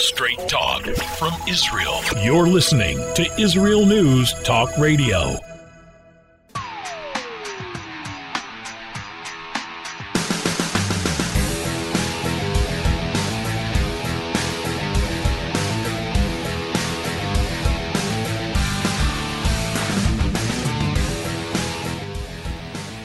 Straight 0.00 0.38
talk 0.48 0.84
from 1.18 1.32
Israel. 1.48 2.00
You're 2.22 2.46
listening 2.46 2.98
to 3.14 3.28
Israel 3.36 3.84
News 3.84 4.32
Talk 4.44 4.70
Radio. 4.78 5.36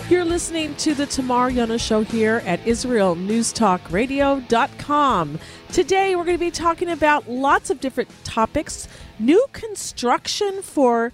You're 0.09 0.25
listening 0.25 0.75
to 0.75 0.93
the 0.93 1.07
Tamar 1.07 1.49
Yona 1.49 1.79
Show 1.79 2.03
here 2.03 2.43
at 2.45 2.59
IsraelNewsTalkRadio.com. 2.65 5.39
Today 5.73 6.15
we're 6.15 6.23
going 6.23 6.37
to 6.37 6.45
be 6.45 6.51
talking 6.51 6.87
about 6.87 7.27
lots 7.27 7.71
of 7.71 7.79
different 7.79 8.07
topics. 8.23 8.87
New 9.17 9.43
construction 9.53 10.61
for 10.61 11.11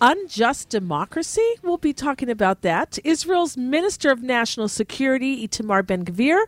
unjust 0.00 0.68
democracy. 0.68 1.48
We'll 1.62 1.76
be 1.76 1.92
talking 1.92 2.28
about 2.28 2.62
that. 2.62 2.98
Israel's 3.04 3.56
Minister 3.56 4.10
of 4.10 4.20
National 4.20 4.66
Security, 4.66 5.46
Itamar 5.46 5.86
Ben 5.86 6.04
Gvir, 6.04 6.44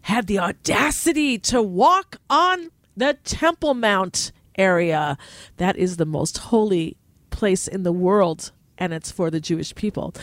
had 0.00 0.28
the 0.28 0.38
audacity 0.38 1.36
to 1.40 1.60
walk 1.60 2.16
on 2.30 2.70
the 2.96 3.18
Temple 3.22 3.74
Mount 3.74 4.32
area. 4.56 5.18
That 5.58 5.76
is 5.76 5.98
the 5.98 6.06
most 6.06 6.38
holy 6.38 6.96
place 7.28 7.68
in 7.68 7.82
the 7.82 7.92
world, 7.92 8.50
and 8.78 8.94
it's 8.94 9.12
for 9.12 9.30
the 9.30 9.40
Jewish 9.40 9.74
people. 9.74 10.14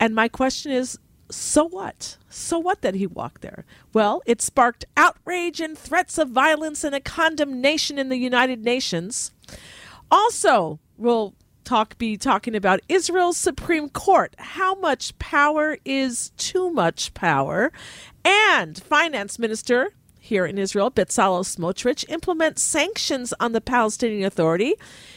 And 0.00 0.14
my 0.14 0.28
question 0.28 0.72
is 0.72 0.98
so 1.30 1.64
what? 1.64 2.16
So 2.28 2.58
what 2.58 2.82
that 2.82 2.94
he 2.94 3.06
walked 3.06 3.42
there? 3.42 3.64
Well, 3.92 4.22
it 4.26 4.42
sparked 4.42 4.84
outrage 4.96 5.60
and 5.60 5.76
threats 5.76 6.18
of 6.18 6.30
violence 6.30 6.84
and 6.84 6.94
a 6.94 7.00
condemnation 7.00 7.98
in 7.98 8.08
the 8.08 8.16
United 8.16 8.64
Nations. 8.64 9.32
Also, 10.10 10.78
we'll 10.96 11.34
talk 11.64 11.96
be 11.98 12.16
talking 12.16 12.56
about 12.56 12.80
Israel's 12.88 13.36
Supreme 13.36 13.88
Court. 13.88 14.34
How 14.38 14.74
much 14.74 15.16
power 15.18 15.78
is 15.84 16.30
too 16.36 16.70
much 16.70 17.14
power? 17.14 17.72
And 18.24 18.82
Finance 18.82 19.38
Minister 19.38 19.92
here 20.18 20.46
in 20.46 20.58
Israel, 20.58 20.90
Bezalel 20.90 21.44
Smotrich, 21.44 22.04
implements 22.08 22.62
sanctions 22.62 23.34
on 23.40 23.52
the 23.52 23.60
Palestinian 23.60 24.24
Authority. 24.24 24.74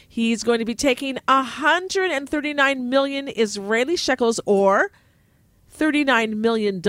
He's 0.07 0.43
going 0.43 0.59
to 0.59 0.65
be 0.65 0.75
taking 0.75 1.17
139 1.27 2.89
million 2.89 3.27
Israeli 3.27 3.95
shekels 3.95 4.39
or 4.45 4.91
$39 5.83 6.37
million 6.37 6.81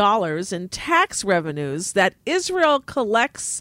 in 0.53 0.69
tax 0.69 1.25
revenues 1.25 1.95
that 1.95 2.15
Israel 2.25 2.79
collects 2.79 3.61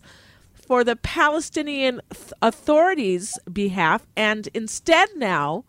for 0.54 0.84
the 0.84 0.96
Palestinian 0.96 2.02
Authority's 2.40 3.40
behalf, 3.52 4.06
and 4.16 4.48
instead 4.54 5.10
now, 5.16 5.66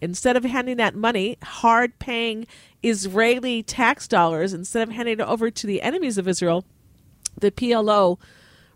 instead 0.00 0.36
of 0.36 0.44
handing 0.44 0.76
that 0.76 0.94
money, 0.94 1.36
hard 1.42 1.98
paying 1.98 2.46
Israeli 2.84 3.64
tax 3.64 4.06
dollars, 4.06 4.54
instead 4.54 4.86
of 4.86 4.94
handing 4.94 5.18
it 5.18 5.20
over 5.20 5.50
to 5.50 5.66
the 5.66 5.82
enemies 5.82 6.16
of 6.16 6.28
Israel, 6.28 6.64
the 7.40 7.50
PLO 7.50 8.20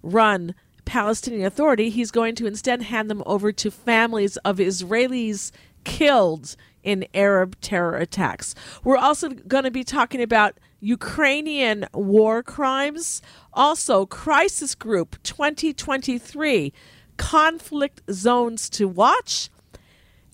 run 0.02 0.56
Palestinian 0.84 1.46
Authority, 1.46 1.88
he's 1.88 2.10
going 2.10 2.34
to 2.34 2.48
instead 2.48 2.82
hand 2.82 3.08
them 3.08 3.22
over 3.26 3.52
to 3.52 3.70
families 3.70 4.36
of 4.38 4.56
Israelis 4.56 5.52
killed 5.84 6.56
in 6.82 7.06
Arab 7.14 7.60
terror 7.60 7.96
attacks. 7.96 8.54
We're 8.84 8.96
also 8.96 9.28
going 9.28 9.64
to 9.64 9.70
be 9.70 9.84
talking 9.84 10.22
about 10.22 10.58
Ukrainian 10.80 11.86
war 11.92 12.42
crimes, 12.42 13.20
also 13.52 14.06
Crisis 14.06 14.74
Group 14.74 15.16
2023 15.22 16.72
conflict 17.16 18.00
zones 18.10 18.70
to 18.70 18.88
watch. 18.88 19.50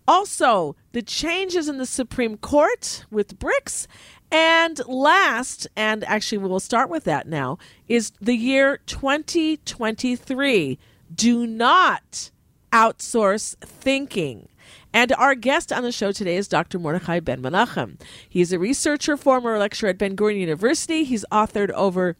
Also, 0.09 0.77
the 0.93 1.03
changes 1.03 1.69
in 1.69 1.79
the 1.79 1.87
Supreme 1.87 2.37
Court 2.37 3.05
with 3.11 3.41
BRICS. 3.41 3.89
And 4.31 4.81
last, 4.87 5.67
and 5.77 6.05
actually 6.05 6.39
we'll 6.39 6.61
start 6.61 6.89
with 6.89 7.05
that 7.05 7.27
now, 7.27 7.59
is 7.89 8.13
the 8.21 8.37
year 8.37 8.79
2023. 8.87 10.79
Do 11.13 11.47
not 11.47 12.31
outsource 12.73 13.57
thinking. 13.61 14.49
And 14.97 15.13
our 15.19 15.35
guest 15.35 15.75
on 15.75 15.83
the 15.83 15.93
show 15.93 16.11
today 16.11 16.39
is 16.39 16.49
Dr. 16.49 16.79
Mordechai 16.79 17.21
Ben 17.21 17.43
Menachem. 17.43 18.01
He's 18.27 18.51
a 18.51 18.59
researcher, 18.59 19.19
former 19.19 19.59
lecturer 19.59 19.91
at 19.91 19.99
Ben 19.99 20.17
Gurion 20.17 20.41
University. 20.41 21.05
He's 21.05 21.23
authored 21.31 21.69
over 21.73 22.17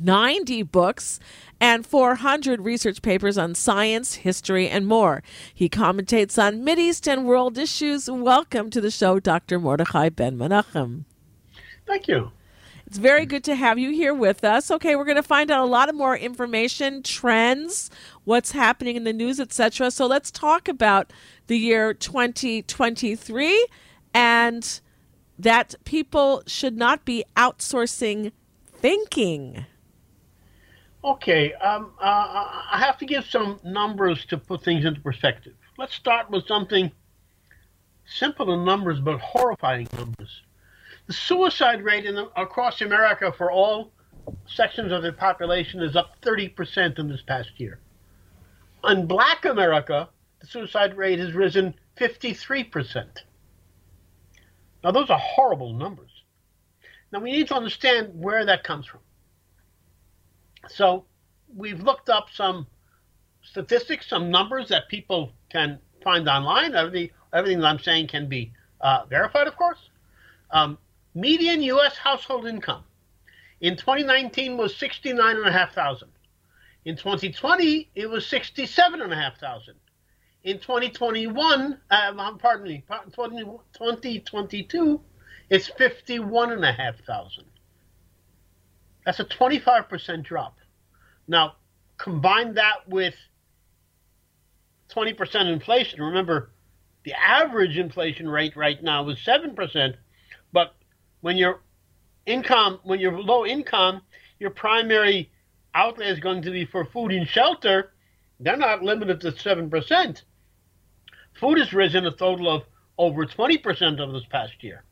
90 0.00 0.62
books 0.62 1.20
and 1.60 1.86
400 1.86 2.62
research 2.62 3.02
papers 3.02 3.36
on 3.36 3.54
science, 3.54 4.14
history, 4.14 4.70
and 4.70 4.86
more. 4.86 5.22
He 5.52 5.68
commentates 5.68 6.42
on 6.42 6.64
Mideast 6.64 7.06
and 7.06 7.26
world 7.26 7.58
issues. 7.58 8.10
Welcome 8.10 8.70
to 8.70 8.80
the 8.80 8.90
show, 8.90 9.20
Dr. 9.20 9.58
Mordechai 9.58 10.08
Ben 10.08 10.38
Menachem. 10.38 11.04
Thank 11.86 12.08
you. 12.08 12.32
It's 12.92 12.98
very 12.98 13.24
good 13.24 13.42
to 13.44 13.54
have 13.54 13.78
you 13.78 13.90
here 13.90 14.12
with 14.12 14.44
us. 14.44 14.70
Okay, 14.70 14.96
we're 14.96 15.06
going 15.06 15.16
to 15.16 15.22
find 15.22 15.50
out 15.50 15.64
a 15.64 15.66
lot 15.66 15.88
of 15.88 15.94
more 15.94 16.14
information, 16.14 17.02
trends, 17.02 17.88
what's 18.24 18.52
happening 18.52 18.96
in 18.96 19.04
the 19.04 19.14
news, 19.14 19.40
etc. 19.40 19.90
So 19.90 20.06
let's 20.06 20.30
talk 20.30 20.68
about 20.68 21.10
the 21.46 21.56
year 21.56 21.94
2023 21.94 23.66
and 24.12 24.80
that 25.38 25.74
people 25.86 26.42
should 26.46 26.76
not 26.76 27.06
be 27.06 27.24
outsourcing 27.34 28.32
thinking. 28.74 29.64
Okay, 31.02 31.54
um, 31.54 31.92
uh, 31.98 32.04
I 32.04 32.78
have 32.78 32.98
to 32.98 33.06
give 33.06 33.24
some 33.24 33.58
numbers 33.64 34.26
to 34.26 34.36
put 34.36 34.64
things 34.64 34.84
into 34.84 35.00
perspective. 35.00 35.54
Let's 35.78 35.94
start 35.94 36.30
with 36.30 36.46
something 36.46 36.92
simple 38.04 38.52
in 38.52 38.66
numbers 38.66 39.00
but 39.00 39.18
horrifying 39.18 39.88
numbers. 39.96 40.42
The 41.06 41.12
suicide 41.12 41.82
rate 41.82 42.04
in 42.04 42.14
the, 42.14 42.30
across 42.40 42.80
America 42.80 43.32
for 43.36 43.50
all 43.50 43.92
sections 44.46 44.92
of 44.92 45.02
the 45.02 45.12
population 45.12 45.80
is 45.82 45.96
up 45.96 46.20
30% 46.22 46.98
in 46.98 47.08
this 47.08 47.22
past 47.22 47.50
year. 47.58 47.80
In 48.84 49.06
black 49.06 49.44
America, 49.44 50.08
the 50.40 50.46
suicide 50.46 50.96
rate 50.96 51.18
has 51.18 51.32
risen 51.34 51.74
53%. 51.96 53.04
Now, 54.84 54.90
those 54.90 55.10
are 55.10 55.18
horrible 55.18 55.72
numbers. 55.72 56.10
Now, 57.12 57.20
we 57.20 57.32
need 57.32 57.48
to 57.48 57.54
understand 57.54 58.10
where 58.14 58.44
that 58.46 58.64
comes 58.64 58.86
from. 58.86 59.00
So, 60.68 61.04
we've 61.54 61.80
looked 61.80 62.08
up 62.08 62.28
some 62.32 62.66
statistics, 63.42 64.08
some 64.08 64.30
numbers 64.30 64.68
that 64.68 64.88
people 64.88 65.32
can 65.50 65.78
find 66.02 66.28
online. 66.28 66.74
Everything, 66.74 67.10
that 67.32 67.66
I'm 67.66 67.78
saying 67.78 68.08
can 68.08 68.28
be 68.28 68.52
uh, 68.80 69.04
verified, 69.08 69.46
of 69.46 69.56
course. 69.56 69.78
Um, 70.50 70.78
median 71.14 71.62
U.S. 71.62 71.96
household 71.96 72.46
income 72.46 72.84
in 73.60 73.76
2019 73.76 74.56
was 74.56 74.76
69,500. 74.76 76.08
In 76.84 76.96
2020, 76.96 77.90
it 77.94 78.10
was 78.10 78.26
67,500. 78.26 79.76
In 80.44 80.58
2021, 80.58 81.78
uh, 81.90 82.32
pardon 82.38 82.64
me, 82.64 82.82
2022, 82.88 85.00
it's 85.48 85.68
51,500. 85.68 87.44
That's 89.04 89.20
a 89.20 89.24
25% 89.24 90.24
drop. 90.24 90.58
Now, 91.28 91.54
combine 91.98 92.54
that 92.54 92.88
with 92.88 93.14
20% 94.90 95.52
inflation. 95.52 96.02
Remember, 96.02 96.50
the 97.04 97.14
average 97.14 97.78
inflation 97.78 98.28
rate 98.28 98.56
right 98.56 98.82
now 98.82 99.08
is 99.08 99.18
7%, 99.18 99.54
but 99.54 99.70
when 101.22 101.38
your 101.38 101.60
income, 102.26 102.78
when 102.82 103.00
you're 103.00 103.18
low 103.18 103.46
income, 103.46 104.02
your 104.38 104.50
primary 104.50 105.30
outlay 105.74 106.08
is 106.08 106.20
going 106.20 106.42
to 106.42 106.50
be 106.50 106.66
for 106.66 106.84
food 106.84 107.12
and 107.12 107.26
shelter. 107.26 107.92
They're 108.38 108.56
not 108.56 108.82
limited 108.82 109.20
to 109.22 109.32
7%. 109.32 110.22
Food 111.40 111.58
has 111.58 111.72
risen 111.72 112.06
a 112.06 112.10
total 112.10 112.54
of 112.54 112.62
over 112.98 113.24
20% 113.24 114.00
over 114.00 114.12
this 114.12 114.26
past 114.26 114.62
year. 114.62 114.84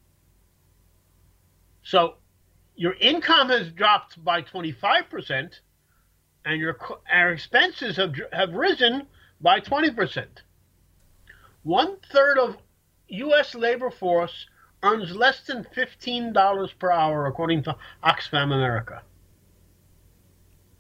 So 1.83 2.15
your 2.77 2.95
income 2.95 3.49
has 3.51 3.71
dropped 3.73 4.23
by 4.25 4.43
25%, 4.43 5.61
and 6.45 6.61
your 6.61 6.79
our 7.13 7.33
expenses 7.33 7.97
have, 7.97 8.15
have 8.33 8.55
risen 8.55 9.07
by 9.41 9.61
20%. 9.61 10.27
One 11.63 11.97
third 12.11 12.39
of 12.39 12.57
U.S. 13.09 13.55
labor 13.55 13.91
force 13.91 14.47
earns 14.83 15.15
less 15.15 15.41
than 15.43 15.65
$15 15.65 16.79
per 16.79 16.91
hour, 16.91 17.27
according 17.27 17.63
to 17.65 17.77
Oxfam 18.05 18.53
America. 18.55 19.03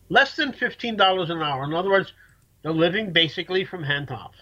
Less 0.08 0.36
than 0.36 0.52
$15 0.52 1.30
an 1.30 1.42
hour. 1.42 1.64
In 1.64 1.74
other 1.74 1.90
words, 1.90 2.12
they're 2.62 2.72
living 2.72 3.12
basically 3.12 3.64
from 3.64 3.82
hand 3.82 4.08
to 4.08 4.14
mouth. 4.14 4.34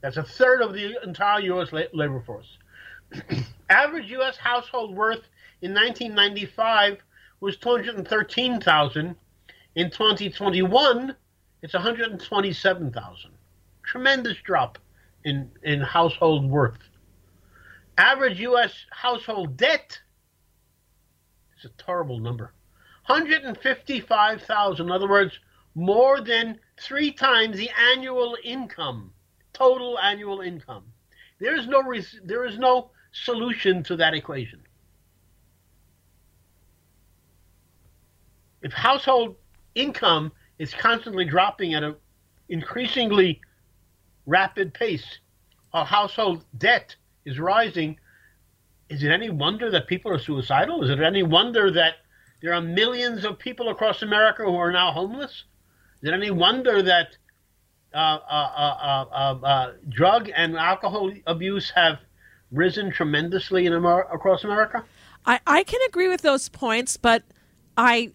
That's 0.00 0.16
a 0.16 0.22
third 0.22 0.62
of 0.62 0.74
the 0.74 1.02
entire 1.02 1.40
U.S. 1.40 1.72
labor 1.72 2.20
force. 2.20 2.58
Average 3.70 4.10
U.S. 4.10 4.36
household 4.36 4.94
worth 4.94 5.22
in 5.60 5.74
1995 5.74 6.98
was 7.40 7.56
213,000. 7.56 9.16
In 9.74 9.90
2021, 9.90 11.16
it's 11.62 11.74
127,000. 11.74 13.30
Tremendous 13.82 14.36
drop 14.44 14.78
in, 15.24 15.50
in 15.62 15.80
household 15.80 16.48
worth. 16.48 16.78
Average 17.98 18.38
U.S. 18.40 18.72
household 18.92 19.56
debt 19.56 19.98
is 21.58 21.64
a 21.64 21.82
terrible 21.82 22.20
number. 22.20 22.54
155,000. 23.06 24.86
In 24.86 24.92
other 24.92 25.08
words, 25.08 25.40
more 25.74 26.20
than 26.20 26.60
three 26.80 27.10
times 27.10 27.56
the 27.56 27.70
annual 27.92 28.36
income, 28.44 29.12
total 29.52 29.98
annual 29.98 30.42
income. 30.42 30.84
There 31.40 31.58
is 31.58 31.66
no 31.66 31.82
there 32.24 32.46
is 32.46 32.56
no 32.56 32.90
solution 33.10 33.82
to 33.84 33.96
that 33.96 34.14
equation. 34.14 34.60
If 38.62 38.72
household 38.72 39.36
income 39.74 40.30
is 40.58 40.72
constantly 40.72 41.24
dropping 41.24 41.74
at 41.74 41.82
an 41.82 41.96
increasingly 42.48 43.40
rapid 44.26 44.72
pace, 44.72 45.18
while 45.72 45.84
household 45.84 46.44
debt 46.58 46.94
is 47.24 47.38
rising, 47.38 47.98
is 48.88 49.02
it 49.02 49.10
any 49.10 49.30
wonder 49.30 49.70
that 49.70 49.86
people 49.86 50.12
are 50.12 50.18
suicidal? 50.18 50.82
Is 50.82 50.90
it 50.90 51.00
any 51.00 51.22
wonder 51.22 51.70
that 51.70 51.94
there 52.40 52.54
are 52.54 52.60
millions 52.60 53.24
of 53.24 53.38
people 53.38 53.68
across 53.68 54.02
America 54.02 54.44
who 54.44 54.56
are 54.56 54.72
now 54.72 54.92
homeless? 54.92 55.44
Is 56.02 56.08
it 56.08 56.14
any 56.14 56.30
wonder 56.30 56.82
that 56.82 57.16
uh, 57.92 57.96
uh, 58.30 59.36
uh, 59.44 59.72
drug 59.88 60.30
and 60.34 60.56
alcohol 60.56 61.12
abuse 61.26 61.70
have 61.74 61.98
risen 62.50 62.90
tremendously 62.90 63.66
in 63.66 63.72
Amer- 63.72 64.06
across 64.12 64.44
America? 64.44 64.84
I, 65.26 65.40
I 65.46 65.64
can 65.64 65.80
agree 65.88 66.08
with 66.08 66.22
those 66.22 66.48
points, 66.48 66.96
but 66.96 67.24
I 67.76 68.12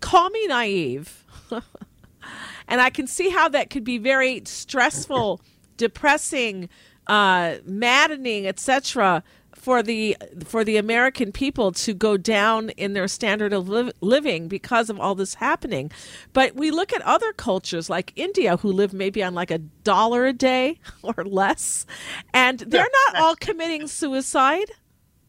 call 0.00 0.30
me 0.30 0.46
naive. 0.46 1.24
and 2.68 2.80
I 2.80 2.90
can 2.90 3.06
see 3.06 3.30
how 3.30 3.48
that 3.48 3.70
could 3.70 3.84
be 3.84 3.98
very 3.98 4.42
stressful, 4.44 5.40
depressing, 5.76 6.68
uh, 7.06 7.56
maddening, 7.64 8.46
etc 8.46 9.22
for 9.62 9.80
the 9.80 10.16
for 10.44 10.64
the 10.64 10.76
American 10.76 11.30
people 11.30 11.70
to 11.70 11.94
go 11.94 12.16
down 12.16 12.70
in 12.70 12.94
their 12.94 13.06
standard 13.06 13.52
of 13.52 13.68
li- 13.68 13.92
living 14.00 14.48
because 14.48 14.90
of 14.90 14.98
all 14.98 15.14
this 15.14 15.34
happening. 15.34 15.90
But 16.32 16.56
we 16.56 16.72
look 16.72 16.92
at 16.92 17.00
other 17.02 17.32
cultures 17.32 17.88
like 17.88 18.12
India 18.16 18.56
who 18.56 18.72
live 18.72 18.92
maybe 18.92 19.22
on 19.22 19.34
like 19.34 19.52
a 19.52 19.58
dollar 19.58 20.26
a 20.26 20.32
day 20.32 20.80
or 21.02 21.24
less, 21.24 21.86
and 22.34 22.58
they're 22.58 22.88
not 23.06 23.22
all 23.22 23.36
committing 23.36 23.86
suicide. 23.86 24.66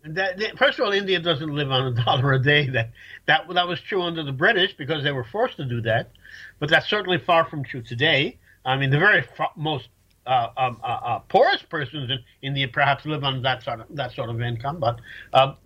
That, 0.05 0.37
that, 0.39 0.57
first 0.57 0.79
of 0.79 0.85
all, 0.85 0.91
India 0.91 1.19
doesn't 1.19 1.53
live 1.53 1.71
on 1.71 1.93
a 1.93 2.03
dollar 2.03 2.33
a 2.33 2.41
day. 2.41 2.67
That 2.69 2.89
that 3.27 3.47
that 3.53 3.67
was 3.67 3.79
true 3.81 4.01
under 4.01 4.23
the 4.23 4.33
British 4.33 4.73
because 4.73 5.03
they 5.03 5.11
were 5.11 5.25
forced 5.25 5.57
to 5.57 5.65
do 5.65 5.79
that, 5.81 6.11
but 6.57 6.69
that's 6.69 6.89
certainly 6.89 7.19
far 7.19 7.45
from 7.45 7.63
true 7.63 7.83
today. 7.83 8.39
I 8.65 8.77
mean, 8.77 8.89
the 8.89 8.99
very 8.99 9.23
most 9.55 9.89
uh, 10.25 10.49
um, 10.55 10.79
uh, 10.83 10.87
uh, 10.87 11.19
poorest 11.19 11.69
persons 11.69 12.09
in 12.09 12.19
India 12.41 12.67
perhaps 12.67 13.05
live 13.05 13.23
on 13.23 13.41
that 13.41 13.61
sort 13.63 13.81
of 13.81 13.87
that 13.95 14.13
sort 14.13 14.29
of 14.29 14.41
income, 14.41 14.79
but 14.79 14.99
um, 15.33 15.57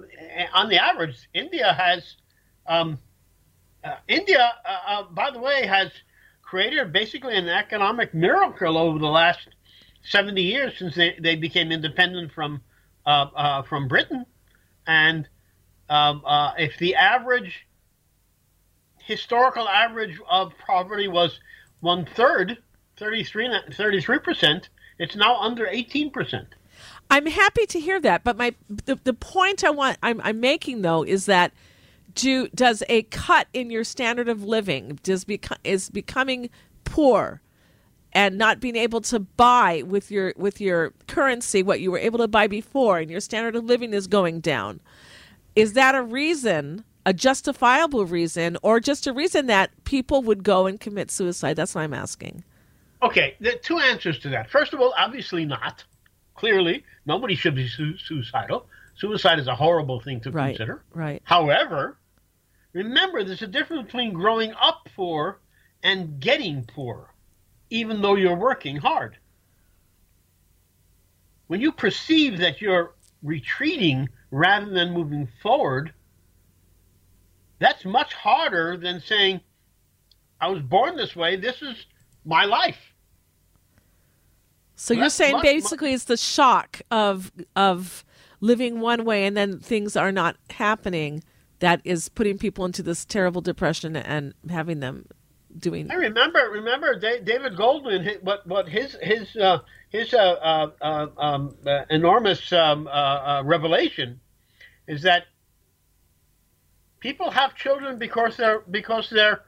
on 0.54 0.68
the 0.70 0.78
average, 0.78 1.30
India 1.34 1.74
has 1.74 2.16
um, 2.66 2.98
India, 4.08 4.52
by 5.12 5.30
the 5.32 5.40
way, 5.40 5.66
has 5.66 5.92
created 6.42 6.92
basically 6.92 7.36
an 7.36 7.48
economic 7.48 8.14
miracle 8.14 8.78
over 8.78 8.98
the 8.98 9.06
last 9.06 9.48
seventy 10.04 10.42
years 10.42 10.78
since 10.78 10.96
they, 10.96 11.16
they 11.20 11.36
became 11.36 11.72
independent 11.72 12.32
from 12.32 12.62
from 13.70 13.88
Britain, 13.88 14.26
and 14.88 15.30
um, 15.90 16.24
if 16.58 16.78
the 16.80 16.96
average 16.96 17.68
historical 18.98 19.70
average 19.70 20.20
of 20.30 20.52
poverty 20.66 21.08
was 21.08 21.40
one 21.80 22.06
third 22.16 22.58
33 22.98 24.20
percent. 24.20 24.70
It's 25.00 25.16
now 25.16 25.40
under 25.40 25.68
18 25.68 26.12
percent. 26.12 26.48
I'm 27.10 27.26
happy 27.26 27.66
to 27.68 27.80
hear 27.80 28.00
that, 28.02 28.24
but 28.24 28.38
my 28.38 28.54
the, 28.68 28.96
the 28.96 29.14
point 29.14 29.64
I 29.64 29.70
want 29.70 29.98
I'm, 30.04 30.20
I'm 30.24 30.40
making 30.40 30.82
though 30.82 31.04
is 31.04 31.26
that 31.26 31.54
do 32.14 32.48
does 32.50 32.84
a 32.90 33.04
cut 33.04 33.48
in 33.54 33.70
your 33.70 33.84
standard 33.84 34.28
of 34.28 34.44
living 34.44 35.00
does 35.04 35.24
beco- 35.24 35.58
is 35.64 35.90
becoming 35.90 36.50
poor 36.84 37.42
and 38.14 38.38
not 38.38 38.60
being 38.60 38.76
able 38.76 39.02
to 39.02 39.20
buy 39.20 39.84
with 39.86 40.10
your 40.10 40.34
with 40.36 40.60
your 40.60 40.94
currency 41.08 41.62
what 41.62 41.80
you 41.80 41.92
were 41.92 42.00
able 42.00 42.18
to 42.18 42.28
buy 42.28 42.48
before 42.48 42.98
and 42.98 43.12
your 43.12 43.20
standard 43.20 43.56
of 43.56 43.66
living 43.66 43.94
is 43.94 44.08
going 44.08 44.40
down 44.40 44.80
is 45.56 45.74
that 45.74 45.94
a 45.94 46.02
reason 46.02 46.84
a 47.06 47.14
justifiable 47.14 48.06
reason 48.06 48.58
or 48.64 48.80
just 48.80 49.06
a 49.06 49.14
reason 49.14 49.46
that 49.46 49.72
people 49.84 50.24
would 50.24 50.44
go 50.44 50.66
and 50.66 50.80
commit 50.80 51.12
suicide 51.12 51.56
that's 51.56 51.76
what 51.76 51.82
i'm 51.82 51.94
asking 51.94 52.44
Okay, 53.02 53.36
there 53.40 53.54
are 53.54 53.60
two 53.60 53.80
answers 53.80 54.20
to 54.20 54.30
that. 54.30 54.50
First 54.50 54.74
of 54.74 54.80
all, 54.80 54.94
obviously 54.98 55.46
not. 55.46 55.84
Clearly, 56.36 56.84
nobody 57.06 57.36
should 57.36 57.56
be 57.56 57.68
su- 57.68 57.98
suicidal. 57.98 58.68
Suicide 58.96 59.40
is 59.40 59.48
a 59.48 59.56
horrible 59.56 60.00
thing 60.00 60.22
to 60.22 60.32
right, 60.32 60.50
consider. 60.50 60.84
Right. 60.94 61.22
However, 61.24 61.98
remember 62.74 63.24
there's 63.24 63.42
a 63.42 63.48
difference 63.48 63.86
between 63.86 64.14
growing 64.14 64.54
up 64.60 64.90
poor 64.96 65.40
and 65.84 66.20
getting 66.20 66.64
poor, 66.64 67.14
even 67.70 68.02
though 68.02 68.16
you're 68.16 68.36
working 68.36 68.78
hard. 68.78 69.18
When 71.48 71.62
you 71.62 71.72
perceive 71.72 72.40
that 72.40 72.62
you're 72.62 72.94
retreating 73.22 74.10
rather 74.32 74.70
than 74.70 74.94
moving 74.94 75.28
forward, 75.42 75.94
that's 77.60 77.86
much 77.86 78.14
harder 78.14 78.78
than 78.78 79.00
saying, 79.02 79.42
I 80.40 80.50
was 80.50 80.62
born 80.62 80.98
this 80.98 81.16
way. 81.16 81.36
This 81.36 81.62
is 81.62 81.86
my 82.28 82.46
life. 82.46 82.94
So 84.76 84.94
you're 84.94 85.10
saying 85.10 85.40
basically 85.42 85.94
it's 85.94 86.04
the 86.04 86.18
shock 86.18 86.82
of 86.92 87.32
of 87.56 88.06
living 88.42 88.80
one 88.80 89.06
way 89.06 89.26
and 89.26 89.36
then 89.36 89.60
things 89.60 89.96
are 89.96 90.12
not 90.12 90.38
happening 90.52 91.24
that 91.60 91.82
is 91.84 92.10
putting 92.10 92.38
people 92.38 92.66
into 92.66 92.84
this 92.84 93.04
terrible 93.04 93.42
depression 93.42 93.96
and 93.96 94.36
having 94.48 94.80
them 94.80 95.08
doing. 95.58 95.90
I 95.90 95.96
remember 95.96 96.40
remember 96.52 97.00
David 97.00 97.58
Goldman 97.58 98.08
what 98.22 98.46
what 98.46 98.70
his 98.70 98.96
his 99.02 99.36
uh, 99.38 99.60
his 99.90 100.14
uh, 100.14 100.18
uh, 100.18 100.70
uh 100.82 101.08
um, 101.18 101.56
uh, 101.66 101.86
enormous 101.90 102.54
um, 102.54 102.88
uh, 102.92 103.42
revelation 103.44 104.20
is 104.88 105.02
that 105.02 105.24
people 107.00 107.32
have 107.32 107.56
children 107.56 107.98
because 107.98 108.38
they're 108.38 108.60
because 108.70 109.10
they're 109.10 109.42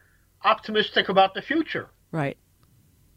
optimistic 0.44 1.10
about 1.10 1.36
the 1.36 1.42
future. 1.42 1.90
Right. 2.12 2.38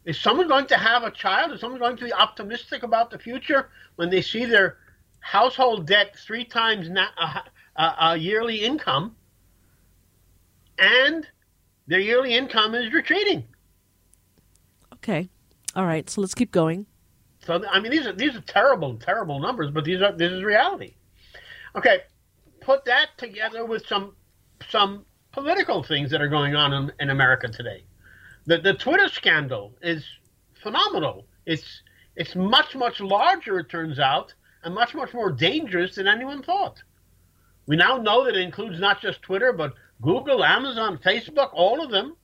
Is 0.05 0.19
someone 0.19 0.47
going 0.47 0.67
to 0.67 0.77
have 0.77 1.03
a 1.03 1.11
child? 1.11 1.53
Is 1.53 1.61
someone 1.61 1.79
going 1.79 1.97
to 1.97 2.03
be 2.03 2.13
optimistic 2.13 2.83
about 2.83 3.09
the 3.09 3.17
future 3.17 3.69
when 3.95 4.09
they 4.09 4.21
see 4.21 4.45
their 4.45 4.77
household 5.21 5.87
debt 5.87 6.17
three 6.17 6.43
times 6.43 6.89
na- 6.89 7.07
uh, 7.17 7.39
uh, 7.77 7.93
uh, 7.97 8.13
yearly 8.19 8.57
income 8.57 9.15
and 10.77 11.25
their 11.87 11.99
yearly 11.99 12.33
income 12.33 12.75
is 12.75 12.91
retreating? 12.93 13.45
Okay. 14.95 15.29
All 15.75 15.85
right. 15.85 16.09
So 16.09 16.21
let's 16.21 16.33
keep 16.35 16.51
going. 16.51 16.85
So 17.45 17.63
I 17.69 17.79
mean, 17.79 17.91
these 17.91 18.07
are 18.07 18.13
these 18.13 18.35
are 18.35 18.41
terrible, 18.41 18.95
terrible 18.97 19.39
numbers, 19.39 19.71
but 19.71 19.83
these 19.83 20.01
are 20.01 20.11
this 20.11 20.31
is 20.31 20.43
reality. 20.43 20.95
Okay, 21.75 22.01
put 22.61 22.85
that 22.85 23.09
together 23.17 23.65
with 23.65 23.85
some 23.87 24.15
some 24.69 25.05
political 25.31 25.83
things 25.83 26.11
that 26.11 26.21
are 26.21 26.29
going 26.29 26.55
on 26.55 26.73
in, 26.73 26.91
in 26.99 27.09
America 27.09 27.47
today. 27.47 27.83
The 28.45 28.57
the 28.57 28.73
Twitter 28.73 29.07
scandal 29.07 29.73
is 29.81 30.05
phenomenal. 30.61 31.25
It's 31.45 31.81
it's 32.15 32.35
much 32.35 32.75
much 32.75 32.99
larger, 32.99 33.59
it 33.59 33.69
turns 33.69 33.99
out, 33.99 34.33
and 34.63 34.75
much 34.75 34.93
much 34.93 35.13
more 35.13 35.31
dangerous 35.31 35.95
than 35.95 36.07
anyone 36.07 36.43
thought. 36.43 36.83
We 37.65 37.77
now 37.77 37.97
know 37.97 38.25
that 38.25 38.35
it 38.35 38.41
includes 38.41 38.79
not 38.79 39.01
just 39.01 39.21
Twitter, 39.21 39.53
but 39.53 39.73
Google, 40.01 40.43
Amazon, 40.43 40.97
Facebook, 40.97 41.51
all 41.53 41.81
of 41.83 41.91
them. 41.91 42.17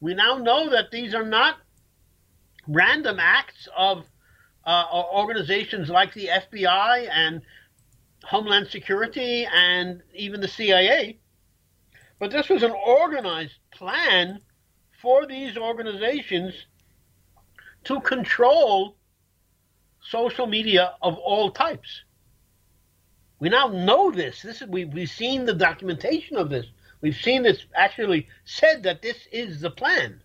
We 0.00 0.14
now 0.14 0.38
know 0.38 0.68
that 0.70 0.90
these 0.90 1.14
are 1.14 1.24
not 1.24 1.58
random 2.66 3.18
acts 3.20 3.68
of 3.76 4.04
uh, 4.66 4.86
organizations 4.92 5.88
like 5.88 6.12
the 6.14 6.26
FBI 6.26 7.08
and 7.10 7.40
Homeland 8.24 8.66
Security 8.68 9.46
and 9.46 10.02
even 10.12 10.40
the 10.40 10.48
CIA, 10.48 11.18
but 12.18 12.32
this 12.32 12.48
was 12.48 12.64
an 12.64 12.72
organized 12.72 13.54
plan 13.70 14.40
for 15.00 15.26
these 15.26 15.56
organizations 15.56 16.54
to 17.84 18.00
control 18.00 18.96
social 20.00 20.46
media 20.46 20.94
of 21.02 21.16
all 21.18 21.50
types. 21.50 22.02
We 23.38 23.48
now 23.48 23.68
know 23.68 24.10
this. 24.10 24.42
This 24.42 24.62
is, 24.62 24.68
we've, 24.68 24.92
we've 24.92 25.10
seen 25.10 25.44
the 25.44 25.54
documentation 25.54 26.36
of 26.36 26.48
this. 26.48 26.66
We've 27.00 27.16
seen 27.16 27.42
this 27.42 27.66
actually 27.74 28.28
said 28.44 28.82
that 28.84 29.02
this 29.02 29.28
is 29.30 29.60
the 29.60 29.70
plan. 29.70 30.22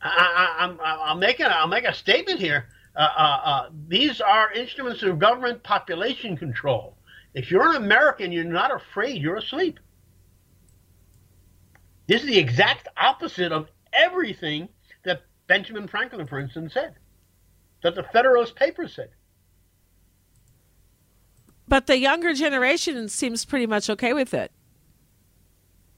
I, 0.00 1.08
will 1.08 1.16
make 1.16 1.40
a, 1.40 1.48
I'll 1.48 1.66
make 1.66 1.84
a 1.84 1.94
statement 1.94 2.38
here. 2.38 2.68
Uh, 2.94 3.08
uh, 3.16 3.40
uh, 3.44 3.68
these 3.88 4.20
are 4.20 4.52
instruments 4.52 5.02
of 5.02 5.18
government 5.18 5.62
population 5.62 6.36
control. 6.36 6.96
If 7.34 7.50
you're 7.50 7.70
an 7.70 7.76
American, 7.76 8.32
you're 8.32 8.44
not 8.44 8.74
afraid, 8.74 9.20
you're 9.20 9.36
asleep. 9.36 9.80
This 12.08 12.22
is 12.22 12.26
the 12.26 12.38
exact 12.38 12.88
opposite 12.96 13.52
of 13.52 13.68
everything 13.92 14.68
that 15.04 15.22
Benjamin 15.46 15.86
Franklin, 15.86 16.26
for 16.26 16.40
instance, 16.40 16.72
said, 16.74 16.94
that 17.82 17.94
the 17.94 18.02
Federalist 18.02 18.56
Papers 18.56 18.94
said. 18.94 19.10
But 21.68 21.86
the 21.86 21.98
younger 21.98 22.32
generation 22.32 23.08
seems 23.10 23.44
pretty 23.44 23.66
much 23.66 23.90
okay 23.90 24.14
with 24.14 24.32
it. 24.32 24.50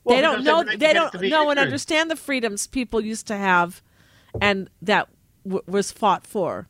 Well, 0.03 0.17
they 0.17 0.23
don't 0.23 0.43
know. 0.43 0.65
they 0.65 0.77
They 0.77 0.93
don't 0.93 1.15
know 1.23 1.51
and 1.51 1.59
understand 1.59 2.11
the 2.11 2.17
freedoms 2.17 2.67
people 2.67 3.01
used 3.01 3.29
to 3.29 3.37
have, 3.37 3.81
and 4.41 4.69
that 4.83 5.09
w- 5.45 5.63
was 5.67 5.93
fought 5.93 6.27
for. 6.27 6.67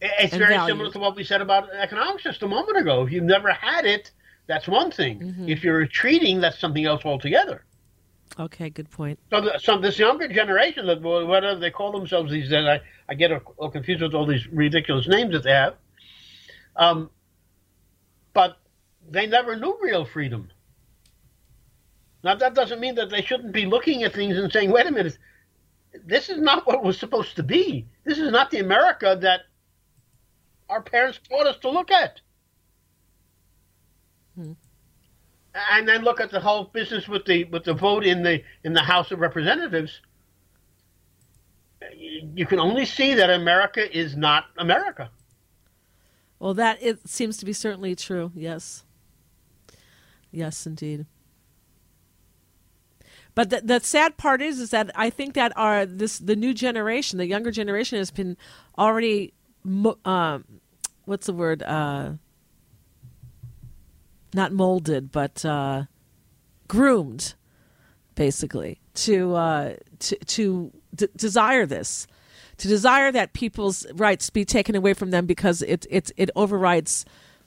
It's 0.00 0.34
very 0.34 0.54
valued. 0.54 0.74
similar 0.74 0.92
to 0.92 0.98
what 0.98 1.14
we 1.14 1.22
said 1.22 1.40
about 1.40 1.70
economics 1.72 2.24
just 2.24 2.42
a 2.42 2.48
moment 2.48 2.78
ago. 2.78 3.06
If 3.06 3.12
you've 3.12 3.22
never 3.22 3.52
had 3.52 3.84
it, 3.84 4.10
that's 4.48 4.66
one 4.66 4.90
thing. 4.90 5.20
Mm-hmm. 5.20 5.48
If 5.48 5.62
you're 5.62 5.76
retreating, 5.76 6.40
that's 6.40 6.58
something 6.58 6.84
else 6.84 7.04
altogether. 7.04 7.64
Okay, 8.38 8.70
good 8.70 8.90
point. 8.90 9.18
So, 9.30 9.40
the, 9.40 9.58
so 9.58 9.78
this 9.78 9.98
younger 9.98 10.28
generation, 10.28 10.86
that 10.86 11.02
whatever 11.02 11.58
they 11.58 11.70
call 11.70 11.92
themselves 11.92 12.30
these 12.32 12.48
days, 12.48 12.66
I, 12.66 12.80
I 13.08 13.14
get 13.14 13.30
a, 13.30 13.40
a 13.60 13.70
confused 13.70 14.02
with 14.02 14.14
all 14.14 14.26
these 14.26 14.46
ridiculous 14.48 15.06
names 15.06 15.32
that 15.32 15.42
they 15.42 15.52
have. 15.52 15.74
Um, 16.76 17.10
but 18.32 18.56
they 19.10 19.26
never 19.26 19.56
knew 19.56 19.78
real 19.82 20.04
freedom. 20.04 20.50
Now 22.24 22.36
that 22.36 22.54
doesn't 22.54 22.80
mean 22.80 22.94
that 22.94 23.10
they 23.10 23.22
shouldn't 23.22 23.52
be 23.52 23.66
looking 23.66 24.04
at 24.04 24.14
things 24.14 24.38
and 24.38 24.50
saying, 24.50 24.70
"Wait 24.70 24.86
a 24.86 24.90
minute, 24.90 25.18
this 26.04 26.28
is 26.28 26.38
not 26.38 26.66
what 26.66 26.76
it 26.76 26.82
was 26.82 26.98
supposed 26.98 27.36
to 27.36 27.42
be. 27.42 27.86
This 28.04 28.18
is 28.18 28.30
not 28.30 28.50
the 28.50 28.60
America 28.60 29.18
that 29.20 29.42
our 30.68 30.80
parents 30.80 31.20
taught 31.28 31.46
us 31.46 31.58
to 31.58 31.70
look 31.70 31.90
at." 31.90 32.20
And 35.54 35.86
then 35.86 36.02
look 36.02 36.20
at 36.20 36.30
the 36.30 36.40
whole 36.40 36.64
business 36.64 37.08
with 37.08 37.26
the 37.26 37.44
with 37.44 37.64
the 37.64 37.74
vote 37.74 38.04
in 38.04 38.22
the 38.22 38.42
in 38.64 38.72
the 38.72 38.80
House 38.80 39.10
of 39.10 39.20
Representatives. 39.20 40.00
You 41.92 42.46
can 42.46 42.58
only 42.58 42.86
see 42.86 43.14
that 43.14 43.28
America 43.28 43.94
is 43.96 44.16
not 44.16 44.44
America. 44.56 45.10
Well, 46.38 46.54
that 46.54 46.82
it 46.82 47.06
seems 47.08 47.36
to 47.38 47.44
be 47.44 47.52
certainly 47.52 47.94
true. 47.94 48.32
Yes. 48.34 48.84
Yes, 50.30 50.66
indeed. 50.66 51.06
But 53.34 53.50
the, 53.50 53.60
the 53.60 53.80
sad 53.80 54.16
part 54.16 54.42
is, 54.42 54.58
is 54.58 54.70
that 54.70 54.90
I 54.94 55.10
think 55.10 55.34
that 55.34 55.52
our 55.56 55.86
this 55.86 56.18
the 56.18 56.36
new 56.36 56.52
generation, 56.52 57.18
the 57.18 57.26
younger 57.26 57.50
generation, 57.50 57.98
has 57.98 58.10
been 58.10 58.36
already, 58.78 59.32
um, 60.04 60.44
what's 61.04 61.26
the 61.26 61.32
word? 61.32 61.62
Uh, 61.62 62.12
not 64.34 64.52
molded, 64.52 65.12
but 65.12 65.44
uh, 65.44 65.84
groomed, 66.68 67.34
basically, 68.14 68.80
to 68.94 69.34
uh, 69.34 69.74
to 70.00 70.16
to 70.16 70.72
d- 70.94 71.08
desire 71.16 71.66
this, 71.66 72.06
to 72.58 72.68
desire 72.68 73.12
that 73.12 73.32
people's 73.32 73.86
rights 73.94 74.30
be 74.30 74.44
taken 74.44 74.74
away 74.74 74.94
from 74.94 75.10
them 75.10 75.26
because 75.26 75.62
it 75.62 75.86
it 75.90 76.10
it 76.16 76.30
overrides. 76.36 77.04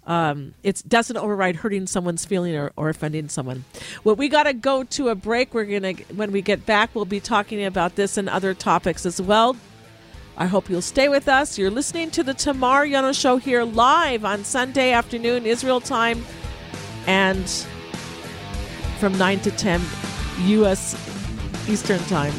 Um, 0.07 0.53
it 0.61 0.83
doesn't 0.87 1.17
override 1.17 1.55
hurting 1.55 1.87
someone's 1.87 2.25
feeling 2.25 2.55
or, 2.55 2.71
or 2.75 2.89
offending 2.89 3.27
someone. 3.27 3.65
Well, 4.03 4.15
we 4.15 4.29
got 4.29 4.43
to 4.43 4.53
go 4.53 4.83
to 4.83 5.09
a 5.09 5.15
break. 5.15 5.55
We're 5.55 5.65
gonna 5.65 5.93
when 6.15 6.31
we 6.31 6.43
get 6.43 6.63
back, 6.63 6.93
we'll 6.93 7.05
be 7.05 7.19
talking 7.19 7.65
about 7.65 7.95
this 7.95 8.15
and 8.15 8.29
other 8.29 8.53
topics 8.53 9.07
as 9.07 9.19
well. 9.19 9.57
I 10.37 10.47
hope 10.47 10.69
you'll 10.69 10.81
stay 10.81 11.07
with 11.07 11.29
us. 11.29 11.57
You're 11.57 11.71
listening 11.71 12.11
to 12.11 12.23
the 12.23 12.33
Tamar 12.33 12.85
Yona 12.85 13.19
Show 13.19 13.37
here 13.37 13.63
live 13.63 14.25
on 14.25 14.43
Sunday 14.43 14.91
afternoon, 14.91 15.45
Israel 15.45 15.79
time, 15.79 16.25
and 17.07 17.49
from 18.99 19.17
9 19.17 19.39
to 19.41 19.51
10 19.51 19.81
U.S. 20.39 20.93
Eastern 21.69 21.99
time. 22.05 22.33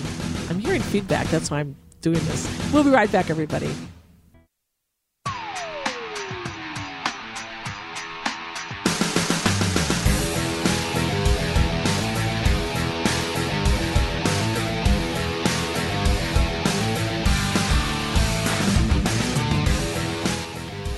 I'm 0.49 0.59
hearing 0.59 0.83
feedback. 0.83 1.27
That's 1.29 1.51
why 1.51 1.61
I'm 1.61 1.77
doing 2.01 2.21
this. 2.27 2.71
We'll 2.73 2.85
be 2.85 2.91
right 2.91 3.11
back, 3.11 3.31
everybody. 3.31 3.71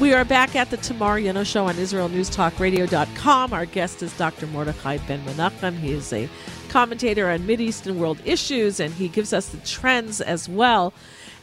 We 0.01 0.15
are 0.15 0.25
back 0.25 0.55
at 0.55 0.71
the 0.71 0.77
Tamar 0.77 1.21
Yona 1.21 1.45
Show 1.45 1.67
on 1.67 1.75
IsraelNewsTalkRadio.com. 1.75 3.53
Our 3.53 3.67
guest 3.67 4.01
is 4.01 4.17
Dr. 4.17 4.47
Mordechai 4.47 4.99
Ben 5.09 5.21
Menachem. 5.25 5.77
He 5.77 5.91
is 5.91 6.13
a 6.13 6.29
commentator 6.69 7.29
on 7.29 7.41
Mideastern 7.41 7.97
world 7.97 8.21
issues, 8.25 8.79
and 8.79 8.95
he 8.95 9.09
gives 9.09 9.33
us 9.33 9.49
the 9.49 9.59
trends 9.67 10.21
as 10.21 10.49
well. 10.49 10.95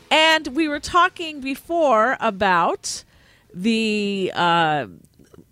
And 0.10 0.48
we 0.48 0.70
were 0.70 0.80
talking 0.80 1.42
before 1.42 2.16
about 2.22 3.04
the 3.54 4.32
uh, 4.34 4.88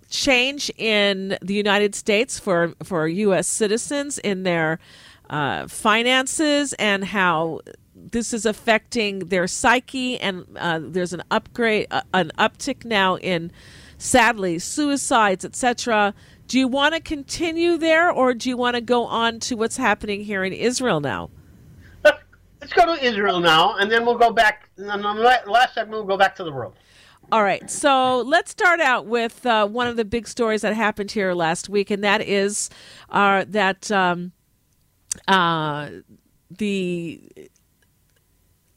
change 0.10 0.72
in 0.78 1.38
the 1.42 1.56
United 1.56 1.96
States 1.96 2.40
for 2.40 2.74
for 2.84 3.06
U.S. 3.10 3.48
citizens 3.48 4.18
in 4.18 4.44
their 4.44 4.80
uh, 5.34 5.68
finances 5.68 6.74
and 6.74 7.04
how 7.04 7.60
this 7.96 8.34
is 8.34 8.46
affecting 8.46 9.20
their 9.20 9.48
psyche, 9.48 10.20
and 10.20 10.46
uh, 10.58 10.80
there's 10.80 11.12
an 11.12 11.24
upgrade, 11.32 11.88
uh, 11.90 12.04
an 12.14 12.32
uptick 12.38 12.86
now 12.86 13.18
in, 13.18 13.52
sadly, 13.98 14.60
suicides, 14.60 15.44
etc. 15.44 16.14
Do 16.48 16.60
you 16.60 16.68
want 16.68 16.94
to 16.94 17.02
continue 17.02 17.78
there, 17.78 18.12
or 18.12 18.36
do 18.36 18.48
you 18.48 18.56
want 18.56 18.76
to 18.76 18.82
go 18.82 19.06
on 19.06 19.40
to 19.40 19.56
what's 19.56 19.78
happening 19.78 20.24
here 20.24 20.44
in 20.44 20.54
Israel 20.54 21.00
now? 21.00 21.32
Let's 22.04 22.74
go 22.74 22.96
to 22.96 23.04
Israel 23.04 23.40
now, 23.40 23.78
and 23.78 23.92
then 23.92 24.06
we'll 24.06 24.20
go 24.20 24.32
back. 24.32 24.70
And 24.78 25.04
on 25.04 25.16
the 25.16 25.24
last 25.24 25.74
segment, 25.74 25.98
we'll 25.98 26.16
go 26.16 26.18
back 26.18 26.36
to 26.36 26.44
the 26.44 26.52
world. 26.52 26.76
All 27.32 27.42
right, 27.42 27.72
so 27.72 28.20
let's 28.20 28.52
start 28.52 28.82
out 28.82 29.08
with 29.08 29.46
uh, 29.46 29.66
one 29.66 29.88
of 29.88 29.96
the 29.96 30.06
big 30.06 30.28
stories 30.28 30.62
that 30.62 30.76
happened 30.76 31.10
here 31.10 31.34
last 31.34 31.70
week, 31.70 31.90
and 31.90 32.04
that 32.04 32.22
is 32.22 32.70
uh, 33.10 33.46
that 33.48 33.90
um, 33.92 34.34
uh, 35.28 35.90
the 36.50 37.22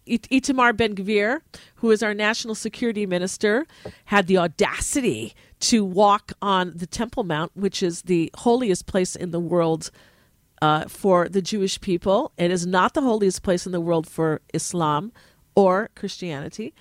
It- 0.07 0.29
Itamar 0.31 0.77
Ben 0.77 0.95
Gvir, 0.95 1.41
who 1.77 1.91
is 1.91 2.03
our 2.03 2.15
national 2.15 2.55
security 2.55 3.07
minister, 3.07 3.67
had 4.07 4.27
the 4.29 4.39
audacity 4.39 5.35
to 5.61 5.85
walk 5.85 6.33
on 6.41 6.73
the 6.77 6.87
Temple 6.87 7.25
Mount, 7.25 7.51
which 7.55 7.83
is 7.83 8.03
the 8.03 8.31
holiest 8.37 8.87
place 8.87 9.17
in 9.17 9.31
the 9.33 9.41
world 9.41 9.91
uh, 10.63 10.85
for 10.87 11.29
the 11.29 11.43
Jewish 11.43 11.81
people. 11.81 12.33
It 12.39 12.51
is 12.51 12.67
not 12.67 12.95
the 12.95 13.03
holiest 13.03 13.43
place 13.43 13.67
in 13.67 13.73
the 13.73 13.81
world 13.81 14.07
for 14.07 14.41
Islam 14.55 15.13
or 15.55 15.91
Christianity. 15.97 16.73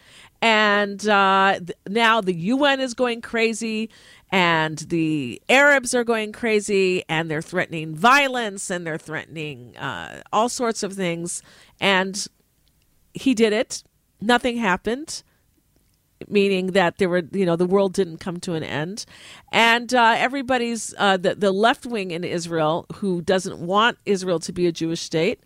And 0.42 1.08
uh, 1.08 1.56
th- 1.60 1.72
now 1.88 2.22
the 2.22 2.34
UN 2.36 2.80
is 2.80 2.94
going 2.94 3.22
crazy, 3.22 3.90
and 4.36 4.80
the 4.90 5.42
Arabs 5.48 5.96
are 5.96 6.04
going 6.04 6.34
crazy, 6.34 7.06
and 7.08 7.32
they're 7.32 7.42
threatening 7.42 7.96
violence, 7.96 8.70
and 8.70 8.86
they're 8.86 8.98
threatening 8.98 9.78
uh, 9.78 10.24
all 10.34 10.50
sorts 10.50 10.84
of 10.84 10.92
things. 10.92 11.42
And 11.80 12.28
he 13.14 13.34
did 13.34 13.54
it. 13.54 13.82
Nothing 14.20 14.58
happened, 14.58 15.24
meaning 16.28 16.74
that 16.74 16.98
there 16.98 17.08
were, 17.08 17.24
you 17.32 17.46
know, 17.46 17.56
the 17.56 17.66
world 17.66 17.94
didn't 17.94 18.18
come 18.18 18.42
to 18.42 18.56
an 18.56 18.64
end. 18.64 19.06
And 19.54 19.94
uh, 19.94 20.16
everybody's, 20.18 20.94
uh, 20.98 21.16
the, 21.16 21.36
the 21.36 21.54
left 21.54 21.86
wing 21.86 22.12
in 22.12 22.26
Israel 22.26 22.88
who 22.96 23.22
doesn't 23.22 23.60
want 23.60 24.00
Israel 24.06 24.40
to 24.40 24.52
be 24.52 24.68
a 24.68 24.72
Jewish 24.74 25.00
state 25.00 25.40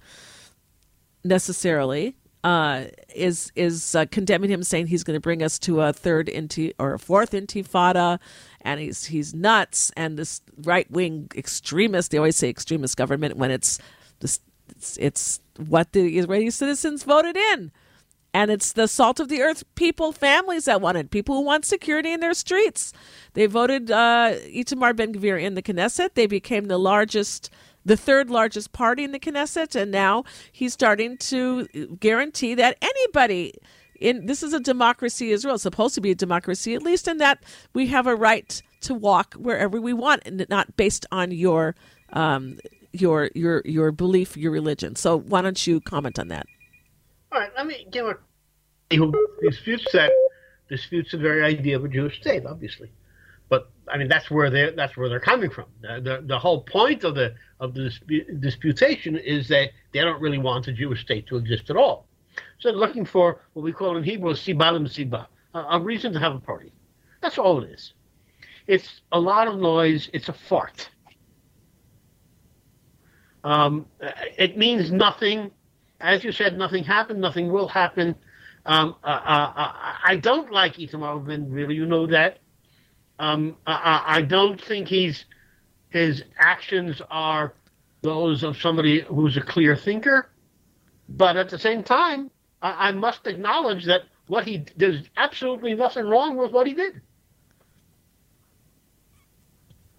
necessarily. 1.23 2.15
Uh, 2.41 2.85
is 3.13 3.51
is 3.55 3.95
uh, 3.95 4.05
condemning 4.11 4.49
him, 4.49 4.63
saying 4.63 4.87
he's 4.87 5.03
going 5.03 5.15
to 5.17 5.19
bring 5.19 5.43
us 5.43 5.59
to 5.59 5.81
a 5.81 5.91
third 5.91 6.27
inti 6.27 6.73
or 6.79 6.93
a 6.93 6.99
fourth 6.99 7.31
intifada, 7.31 8.17
and 8.61 8.79
he's 8.79 9.05
he's 9.05 9.33
nuts. 9.33 9.91
And 9.97 10.17
this 10.17 10.41
right 10.63 10.89
wing 10.89 11.29
extremist, 11.35 12.11
they 12.11 12.17
always 12.17 12.37
say 12.37 12.47
extremist 12.47 12.95
government 12.95 13.35
when 13.35 13.51
it's 13.51 13.77
this 14.21 14.39
it's, 14.69 14.97
it's 14.97 15.41
what 15.57 15.91
the 15.91 16.17
Israeli 16.17 16.49
citizens 16.49 17.03
voted 17.03 17.35
in. 17.35 17.71
And 18.33 18.51
it's 18.51 18.73
the 18.73 18.87
salt 18.87 19.19
of 19.19 19.27
the 19.27 19.41
earth 19.41 19.63
people, 19.75 20.11
families 20.11 20.65
that 20.65 20.81
want 20.81 20.97
it, 20.97 21.09
people 21.09 21.35
who 21.35 21.41
want 21.41 21.65
security 21.65 22.13
in 22.13 22.19
their 22.19 22.35
streets. 22.35 22.93
They 23.33 23.47
voted 23.47 23.89
uh, 23.89 24.33
Itamar 24.45 24.95
Ben 24.95 25.13
Gvir 25.13 25.41
in 25.41 25.55
the 25.55 25.63
Knesset. 25.63 26.13
They 26.13 26.27
became 26.27 26.65
the 26.65 26.77
largest, 26.77 27.49
the 27.85 27.97
third 27.97 28.29
largest 28.29 28.71
party 28.71 29.03
in 29.03 29.11
the 29.11 29.19
Knesset. 29.19 29.75
And 29.75 29.91
now 29.91 30.23
he's 30.51 30.73
starting 30.73 31.17
to 31.17 31.67
guarantee 31.99 32.55
that 32.55 32.77
anybody 32.81 33.53
in 33.99 34.25
this 34.25 34.43
is 34.43 34.53
a 34.53 34.59
democracy, 34.59 35.31
Israel 35.31 35.55
is 35.55 35.61
supposed 35.61 35.95
to 35.95 36.01
be 36.01 36.11
a 36.11 36.15
democracy, 36.15 36.73
at 36.73 36.81
least 36.81 37.07
in 37.07 37.17
that 37.17 37.43
we 37.73 37.87
have 37.87 38.07
a 38.07 38.15
right 38.15 38.61
to 38.81 38.93
walk 38.93 39.33
wherever 39.33 39.81
we 39.81 39.93
want 39.93 40.23
and 40.25 40.45
not 40.49 40.75
based 40.77 41.05
on 41.11 41.31
your 41.31 41.75
um, 42.13 42.57
your 42.91 43.29
your 43.35 43.61
your 43.65 43.91
belief, 43.91 44.37
your 44.37 44.51
religion. 44.51 44.95
So 44.95 45.19
why 45.19 45.41
don't 45.41 45.67
you 45.67 45.81
comment 45.81 46.17
on 46.17 46.29
that? 46.29 46.45
All 47.31 47.39
right, 47.39 47.51
let 47.55 47.67
me 47.67 47.87
give 47.91 48.05
a 48.05 48.15
who 48.95 49.13
disputes 49.41 49.85
that 49.93 50.11
disputes 50.69 51.11
the 51.11 51.17
very 51.17 51.43
idea 51.43 51.75
of 51.75 51.85
a 51.85 51.87
Jewish 51.87 52.19
state, 52.19 52.45
obviously. 52.45 52.91
But 53.49 53.69
I 53.87 53.97
mean, 53.97 54.07
that's 54.07 54.31
where 54.31 54.49
they 54.49 54.71
that's 54.71 54.95
where 54.95 55.09
they're 55.09 55.19
coming 55.19 55.49
from. 55.49 55.65
The, 55.81 56.01
the, 56.01 56.23
the 56.25 56.39
whole 56.39 56.61
point 56.61 57.03
of 57.03 57.15
the 57.15 57.35
of 57.59 57.73
the 57.73 57.81
dispu- 57.81 58.41
disputation 58.41 59.17
is 59.17 59.47
that 59.49 59.71
they 59.93 59.99
don't 59.99 60.21
really 60.21 60.37
want 60.37 60.67
a 60.67 60.73
Jewish 60.73 61.01
state 61.01 61.27
to 61.27 61.37
exist 61.37 61.69
at 61.69 61.75
all. 61.75 62.07
So 62.59 62.69
they're 62.69 62.77
looking 62.77 63.05
for 63.05 63.41
what 63.53 63.63
we 63.63 63.71
call 63.71 63.97
in 63.97 64.03
Hebrew 64.03 64.33
siba 64.33 64.79
siba, 64.87 65.27
a, 65.53 65.77
a 65.77 65.79
reason 65.79 66.13
to 66.13 66.19
have 66.19 66.35
a 66.35 66.39
party. 66.39 66.71
That's 67.21 67.37
all 67.37 67.63
it 67.63 67.69
is. 67.71 67.93
It's 68.67 69.01
a 69.11 69.19
lot 69.19 69.47
of 69.47 69.59
noise. 69.59 70.09
It's 70.13 70.29
a 70.29 70.33
fart. 70.33 70.89
Um, 73.43 73.85
it 74.37 74.57
means 74.57 74.91
nothing. 74.91 75.51
As 75.99 76.23
you 76.23 76.31
said, 76.31 76.57
nothing 76.57 76.83
happened. 76.83 77.19
Nothing 77.19 77.51
will 77.51 77.67
happen. 77.67 78.15
Um, 78.65 78.95
uh, 79.03 79.07
uh, 79.07 79.53
uh 79.55 79.95
I 80.03 80.17
don't 80.21 80.51
like 80.51 80.75
Itamar 80.75 81.25
Ben 81.25 81.49
Really, 81.49 81.75
You 81.75 81.85
know 81.85 82.05
that. 82.07 82.39
Um, 83.17 83.57
I, 83.65 84.03
I, 84.05 84.21
don't 84.21 84.61
think 84.61 84.87
he's 84.87 85.25
his 85.89 86.23
actions 86.37 87.01
are 87.09 87.53
those 88.01 88.43
of 88.43 88.57
somebody 88.57 89.01
who's 89.01 89.37
a 89.37 89.41
clear 89.41 89.75
thinker. 89.75 90.29
But 91.09 91.37
at 91.37 91.49
the 91.49 91.57
same 91.57 91.83
time, 91.83 92.29
I, 92.61 92.89
I 92.89 92.91
must 92.91 93.25
acknowledge 93.27 93.85
that 93.85 94.03
what 94.27 94.45
he 94.45 94.65
there's 94.77 95.01
absolutely 95.17 95.73
nothing 95.73 96.05
wrong 96.05 96.37
with 96.37 96.51
what 96.51 96.67
he 96.67 96.73
did. 96.73 97.01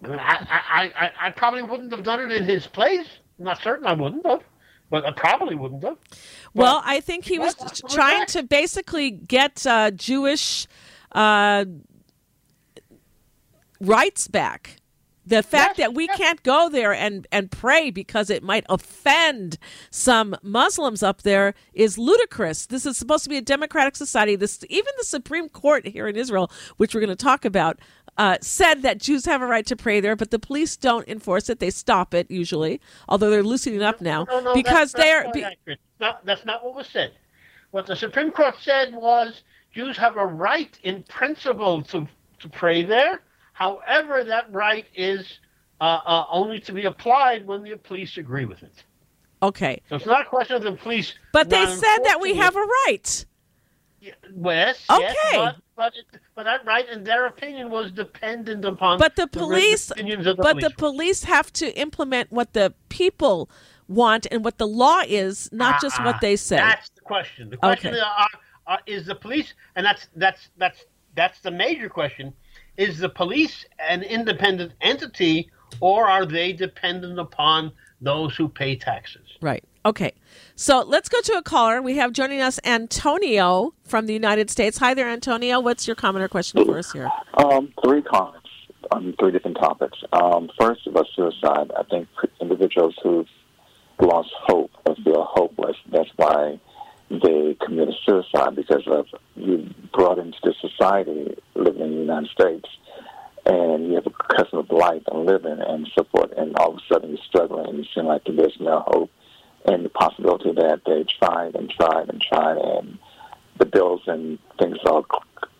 I, 0.03 0.07
mean, 0.07 0.19
I, 0.19 0.91
I, 0.95 1.11
I, 1.27 1.29
probably 1.29 1.61
wouldn't 1.61 1.91
have 1.91 2.01
done 2.01 2.19
it 2.21 2.31
in 2.31 2.43
his 2.43 2.65
place. 2.65 3.07
I'm 3.37 3.45
not 3.45 3.61
certain 3.61 3.85
I 3.85 3.93
wouldn't 3.93 4.25
have, 4.25 4.41
but 4.89 5.05
I 5.05 5.11
probably 5.11 5.53
wouldn't 5.53 5.83
have. 5.83 5.97
Well, 6.55 6.81
I 6.83 7.01
think 7.01 7.25
he 7.25 7.37
was 7.37 7.55
trying 7.87 8.25
to 8.27 8.41
basically 8.41 9.11
get 9.11 9.67
uh, 9.67 9.91
Jewish 9.91 10.65
uh, 11.11 11.65
rights 13.79 14.27
back. 14.27 14.80
The 15.25 15.43
fact 15.43 15.77
yes, 15.77 15.85
that 15.85 15.93
we 15.93 16.05
yes. 16.05 16.17
can't 16.17 16.43
go 16.43 16.67
there 16.67 16.93
and, 16.93 17.27
and 17.31 17.51
pray 17.51 17.91
because 17.91 18.29
it 18.31 18.41
might 18.41 18.65
offend 18.69 19.59
some 19.91 20.35
Muslims 20.41 21.03
up 21.03 21.21
there 21.21 21.53
is 21.73 21.97
ludicrous. 21.97 22.65
This 22.65 22.87
is 22.87 22.97
supposed 22.97 23.23
to 23.25 23.29
be 23.29 23.37
a 23.37 23.41
democratic 23.41 23.95
society. 23.95 24.35
This 24.35 24.63
even 24.69 24.91
the 24.97 25.03
Supreme 25.03 25.47
Court 25.47 25.85
here 25.85 26.07
in 26.07 26.15
Israel, 26.15 26.51
which 26.77 26.95
we're 26.95 27.01
going 27.01 27.15
to 27.15 27.15
talk 27.15 27.45
about, 27.45 27.79
uh, 28.17 28.37
said 28.41 28.81
that 28.81 28.99
Jews 28.99 29.25
have 29.25 29.41
a 29.41 29.45
right 29.45 29.65
to 29.67 29.75
pray 29.75 29.99
there, 29.99 30.15
but 30.15 30.31
the 30.31 30.39
police 30.39 30.75
don't 30.75 31.07
enforce 31.07 31.49
it. 31.49 31.59
They 31.59 31.69
stop 31.69 32.13
it 32.13 32.29
usually, 32.29 32.81
although 33.07 33.29
they're 33.29 33.43
loosening 33.43 33.83
up 33.83 34.01
now 34.01 34.25
no, 34.29 34.39
no, 34.39 34.53
because 34.53 34.91
they're. 34.91 35.31
Be- 35.31 35.45
not, 35.99 36.25
that's 36.25 36.45
not 36.45 36.63
what 36.63 36.75
was 36.75 36.87
said. 36.87 37.13
What 37.71 37.85
the 37.85 37.95
Supreme 37.95 38.31
Court 38.31 38.55
said 38.61 38.93
was 38.93 39.43
Jews 39.73 39.97
have 39.97 40.17
a 40.17 40.25
right 40.25 40.77
in 40.83 41.03
principle 41.03 41.81
to, 41.83 42.07
to 42.39 42.49
pray 42.49 42.83
there. 42.83 43.21
However, 43.61 44.23
that 44.23 44.51
right 44.51 44.87
is 44.95 45.37
uh, 45.79 45.99
uh, 46.03 46.25
only 46.31 46.59
to 46.61 46.71
be 46.71 46.85
applied 46.85 47.45
when 47.45 47.61
the 47.61 47.77
police 47.77 48.17
agree 48.17 48.45
with 48.45 48.63
it. 48.63 48.83
Okay. 49.43 49.83
So 49.87 49.97
it's 49.97 50.07
not 50.07 50.21
a 50.21 50.29
question 50.29 50.55
of 50.55 50.63
the 50.63 50.71
police. 50.71 51.13
But 51.31 51.51
they 51.51 51.63
said 51.67 51.99
that 52.05 52.17
we 52.19 52.33
have 52.33 52.55
a 52.55 52.65
right. 52.87 53.25
Yes. 54.01 54.83
Okay. 54.89 55.03
Yes, 55.03 55.35
but 55.35 55.55
but, 55.75 55.93
it, 55.95 56.05
but 56.33 56.45
that 56.45 56.65
right, 56.65 56.89
in 56.89 57.03
their 57.03 57.27
opinion, 57.27 57.69
was 57.69 57.91
dependent 57.91 58.65
upon. 58.65 58.97
But 58.97 59.15
the 59.15 59.27
police, 59.27 59.91
the 59.95 60.01
the 60.15 60.35
but 60.35 60.53
police. 60.53 60.63
the 60.63 60.71
police 60.75 61.23
have 61.25 61.53
to 61.53 61.67
implement 61.79 62.31
what 62.31 62.53
the 62.53 62.73
people 62.89 63.47
want 63.87 64.25
and 64.31 64.43
what 64.43 64.57
the 64.57 64.67
law 64.67 65.01
is, 65.07 65.49
not 65.51 65.75
uh, 65.75 65.79
just 65.81 65.99
what 65.99 66.15
ah, 66.15 66.19
they 66.19 66.35
say. 66.35 66.55
That's 66.55 66.89
the 66.89 67.01
question. 67.01 67.51
The 67.51 67.57
question 67.57 67.93
okay. 67.93 67.99
are, 67.99 68.27
are, 68.65 68.79
is 68.87 69.05
the 69.05 69.15
police, 69.15 69.53
and 69.75 69.85
that's 69.85 70.07
that's 70.15 70.49
that's 70.57 70.83
that's 71.13 71.39
the 71.41 71.51
major 71.51 71.89
question: 71.89 72.33
is 72.77 72.99
the 72.99 73.09
police 73.09 73.65
an 73.79 74.03
independent 74.03 74.73
entity, 74.81 75.49
or 75.79 76.07
are 76.07 76.25
they 76.25 76.53
dependent 76.53 77.19
upon 77.19 77.71
those 78.01 78.35
who 78.35 78.47
pay 78.47 78.75
taxes? 78.75 79.27
Right. 79.41 79.63
Okay. 79.85 80.13
So 80.55 80.81
let's 80.81 81.09
go 81.09 81.21
to 81.21 81.33
a 81.33 81.41
caller. 81.41 81.81
We 81.81 81.97
have 81.97 82.11
joining 82.13 82.41
us 82.41 82.59
Antonio 82.63 83.73
from 83.83 84.05
the 84.05 84.13
United 84.13 84.49
States. 84.49 84.77
Hi 84.77 84.93
there, 84.93 85.09
Antonio. 85.09 85.59
What's 85.59 85.87
your 85.87 85.95
comment 85.95 86.23
or 86.23 86.27
question 86.27 86.63
for 86.65 86.77
us 86.77 86.91
here? 86.91 87.09
Um, 87.33 87.73
three 87.83 88.01
comments 88.03 88.47
on 88.91 89.15
three 89.19 89.31
different 89.31 89.57
topics. 89.57 89.97
Um, 90.13 90.49
first, 90.59 90.85
about 90.85 91.07
suicide. 91.15 91.71
I 91.77 91.83
think 91.83 92.07
individuals 92.39 92.95
who've 93.01 93.27
lost 93.99 94.29
hope 94.47 94.71
or 94.85 94.95
feel 95.03 95.23
hopeless, 95.29 95.77
that's 95.91 96.09
why 96.15 96.59
they 97.19 97.55
committed 97.65 97.95
suicide 98.05 98.55
because 98.55 98.83
of 98.87 99.07
you 99.35 99.69
brought 99.93 100.19
into 100.19 100.37
the 100.43 100.53
society 100.61 101.35
living 101.55 101.81
in 101.81 101.91
the 101.91 102.01
United 102.01 102.29
States 102.29 102.69
and 103.45 103.87
you 103.87 103.95
have 103.95 104.07
a 104.07 104.35
custom 104.35 104.59
of 104.59 104.69
life 104.69 105.01
and 105.11 105.25
living 105.25 105.57
and 105.59 105.89
so 105.95 106.03
forth, 106.15 106.31
and 106.37 106.55
all 106.57 106.73
of 106.73 106.77
a 106.77 106.93
sudden 106.93 107.09
you're 107.09 107.25
struggling 107.27 107.67
and 107.67 107.77
you 107.79 107.85
seem 107.93 108.05
like 108.05 108.21
there's 108.25 108.57
no 108.59 108.83
hope 108.87 109.09
and 109.65 109.85
the 109.85 109.89
possibility 109.89 110.51
that 110.51 110.81
they 110.85 111.03
tried 111.19 111.55
and 111.55 111.69
tried 111.69 112.09
and 112.09 112.21
tried, 112.21 112.57
and 112.57 112.97
the 113.59 113.65
bills 113.65 114.01
and 114.07 114.39
things 114.59 114.77
are 114.85 115.03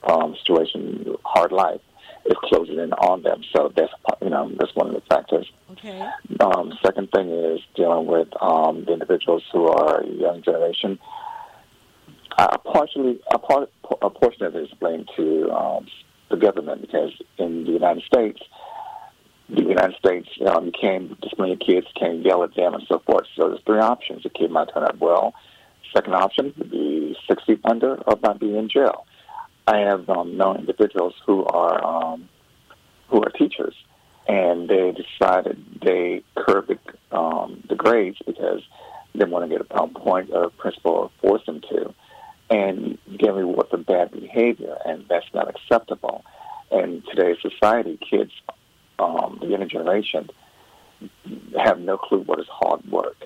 um, 0.04 0.36
situation 0.36 1.16
hard 1.24 1.52
life 1.52 1.82
is 2.26 2.36
closing 2.44 2.80
in 2.80 2.94
on 2.94 3.22
them. 3.24 3.44
So 3.54 3.72
that's 3.76 3.92
you 4.22 4.30
know 4.30 4.52
that's 4.58 4.76
one 4.76 4.88
of 4.88 4.94
the 4.94 5.02
factors. 5.02 5.52
Okay. 5.72 6.10
Um, 6.40 6.78
second 6.84 7.12
thing 7.12 7.30
is 7.30 7.62
dealing 7.76 8.08
with 8.08 8.30
um, 8.42 8.86
the 8.86 8.94
individuals 8.94 9.44
who 9.52 9.68
are 9.68 10.04
young 10.06 10.42
generation. 10.42 11.00
Uh, 12.38 12.58
partially, 12.60 13.20
a, 13.34 13.40
part, 13.40 13.70
a 14.02 14.10
portion 14.10 14.44
of 14.44 14.56
it 14.56 14.64
is 14.64 14.70
blamed 14.80 15.10
to 15.16 15.50
um, 15.52 15.88
the 16.30 16.38
government 16.38 16.82
because 16.82 17.12
in 17.38 17.66
the 17.66 17.72
United 17.72 18.04
States, 18.04 18.42
the 19.50 19.64
United 19.64 19.96
States, 19.98 20.30
you 20.38 20.72
can't 20.80 21.20
discipline 21.20 21.58
kids, 21.58 21.88
you 21.94 22.00
can't 22.00 22.26
yell 22.26 22.44
at 22.44 22.56
them, 22.56 22.74
and 22.74 22.84
so 22.88 23.00
forth. 23.06 23.28
So 23.36 23.50
there's 23.50 23.62
three 23.66 23.80
options. 23.80 24.24
The 24.24 24.30
kid 24.30 24.50
might 24.50 24.70
turn 24.74 24.84
out 24.84 25.00
well. 25.00 25.34
Second 25.94 26.16
option 26.16 26.54
would 26.58 26.72
be 26.72 27.18
six 27.28 27.44
feet 27.44 27.60
under 27.66 27.96
or 27.96 28.18
might 28.24 28.40
be 28.40 28.58
in 28.58 28.70
jail. 28.70 29.06
I 29.68 29.80
have 29.80 30.10
um, 30.10 30.38
known 30.38 30.60
individuals 30.60 31.14
who 31.26 31.44
are 31.46 31.84
um, 31.86 32.30
who 33.10 33.22
are 33.22 33.30
teachers, 33.30 33.76
and 34.28 34.70
they 34.70 34.94
decided 34.94 35.64
they 35.86 36.24
curbed 36.36 36.70
the, 36.70 37.18
um, 37.18 37.62
the 37.68 37.76
grades 37.76 38.18
because 38.26 38.62
they 39.14 39.26
want 39.26 39.50
to 39.50 39.58
get 39.58 39.68
a 39.70 39.88
point 39.88 40.30
or 40.32 40.50
principal 40.50 40.92
or 40.92 41.12
force 41.22 41.46
them 41.46 41.62
to, 41.70 41.94
and 42.52 42.98
give 43.18 43.36
rewards 43.36 43.70
for 43.70 43.78
bad 43.78 44.12
behavior, 44.12 44.78
and 44.86 45.06
that's 45.10 45.26
not 45.34 45.50
acceptable. 45.50 46.24
In 46.70 47.02
today's 47.10 47.38
society, 47.42 47.98
kids 47.98 48.32
um, 49.00 49.40
the 49.42 49.48
younger 49.48 49.66
generation 49.66 50.30
have 51.58 51.80
no 51.80 51.98
clue 51.98 52.20
what 52.20 52.40
is 52.40 52.48
hard 52.48 52.86
work. 52.92 53.18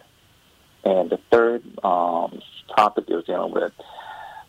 And 0.83 1.09
the 1.09 1.19
third 1.31 1.63
um, 1.83 2.39
topic 2.75 3.05
is 3.07 3.25
dealing 3.25 3.51
with 3.51 3.73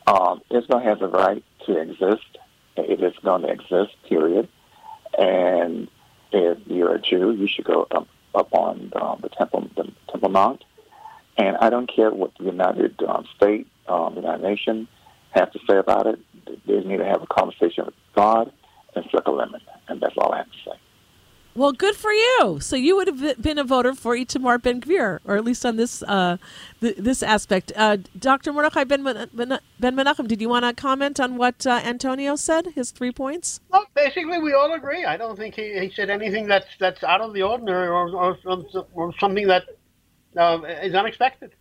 um, 0.07 0.43
Israel 0.51 0.79
has 0.79 1.01
a 1.01 1.09
right 1.09 1.43
to 1.67 1.79
exist. 1.79 2.39
It 2.77 3.03
is 3.03 3.15
going 3.25 3.43
to 3.43 3.49
exist, 3.49 3.97
period. 4.09 4.49
And 5.19 5.89
if 6.31 6.59
you're 6.67 6.95
a 6.95 7.01
Jew, 7.01 7.33
you 7.33 7.49
should 7.49 7.65
go 7.65 7.87
up, 7.91 8.07
up 8.35 8.53
on 8.53 8.93
um, 8.95 9.21
the 9.23 9.31
Temple 9.31 9.69
the 9.75 9.91
Temple 10.11 10.29
Mount. 10.29 10.63
And 11.39 11.57
I 11.57 11.71
don't 11.71 11.87
care 11.87 12.11
what 12.11 12.33
the 12.39 12.45
United 12.45 13.03
um, 13.03 13.27
States, 13.37 13.69
um, 13.89 14.15
the 14.15 14.21
United 14.21 14.43
Nations 14.43 14.89
have 15.31 15.53
to 15.53 15.59
say 15.69 15.77
about 15.77 16.07
it. 16.07 16.19
They 16.67 16.81
need 16.81 16.99
to 16.99 17.05
have 17.05 17.23
a 17.23 17.27
conversation 17.27 17.85
with 17.87 17.95
God 18.15 18.53
and 18.95 19.05
strike 19.07 19.27
a 19.27 19.31
limit. 19.31 19.63
And 19.89 20.01
that's 20.01 20.15
all 20.19 20.33
I 20.33 20.39
have 20.39 20.47
to 20.47 20.71
say. 20.71 20.77
Well, 21.57 21.73
good 21.73 21.97
for 21.97 22.13
you. 22.13 22.59
So 22.61 22.77
you 22.77 22.97
would 22.97 23.07
have 23.07 23.41
been 23.41 23.59
a 23.59 23.65
voter 23.65 23.95
for 23.95 24.15
Itamar 24.15 24.61
Ben 24.61 24.79
Gvir, 24.79 25.21
or 25.25 25.37
at 25.37 25.45
least 25.45 25.65
on 25.65 25.77
this 25.77 26.03
uh, 26.03 26.37
th- 26.83 26.97
this 26.99 27.23
aspect. 27.23 27.73
Uh, 27.75 27.97
Dr. 28.19 28.53
Mordechai 28.53 28.85
Ben, 28.85 29.03
ben, 29.03 29.59
ben 29.81 29.97
Menachem, 29.97 30.29
did 30.29 30.43
you 30.43 30.51
want 30.51 30.67
to 30.67 30.75
comment 30.75 31.19
on 31.19 31.39
what 31.39 31.67
uh, 31.67 31.81
Antonio 31.83 32.37
said? 32.37 32.67
His 32.75 32.91
three 32.91 33.11
points. 33.11 33.61
Well, 33.71 33.87
basically, 33.95 34.39
we 34.39 34.53
all 34.53 34.75
agree. 34.75 35.07
I 35.07 35.17
don't 35.17 35.39
think 35.39 35.55
he, 35.55 35.79
he 35.81 35.91
said 35.97 36.11
anything 36.11 36.47
that's 36.47 36.69
that's 36.79 37.03
out 37.03 37.23
of 37.23 37.33
the 37.33 37.43
ordinary 37.43 37.89
or 37.89 38.15
or, 38.15 38.37
or 38.93 39.15
something 39.19 39.47
that 39.47 39.65
uh, 40.37 40.61
is 40.83 40.95
unexpected. 40.95 41.53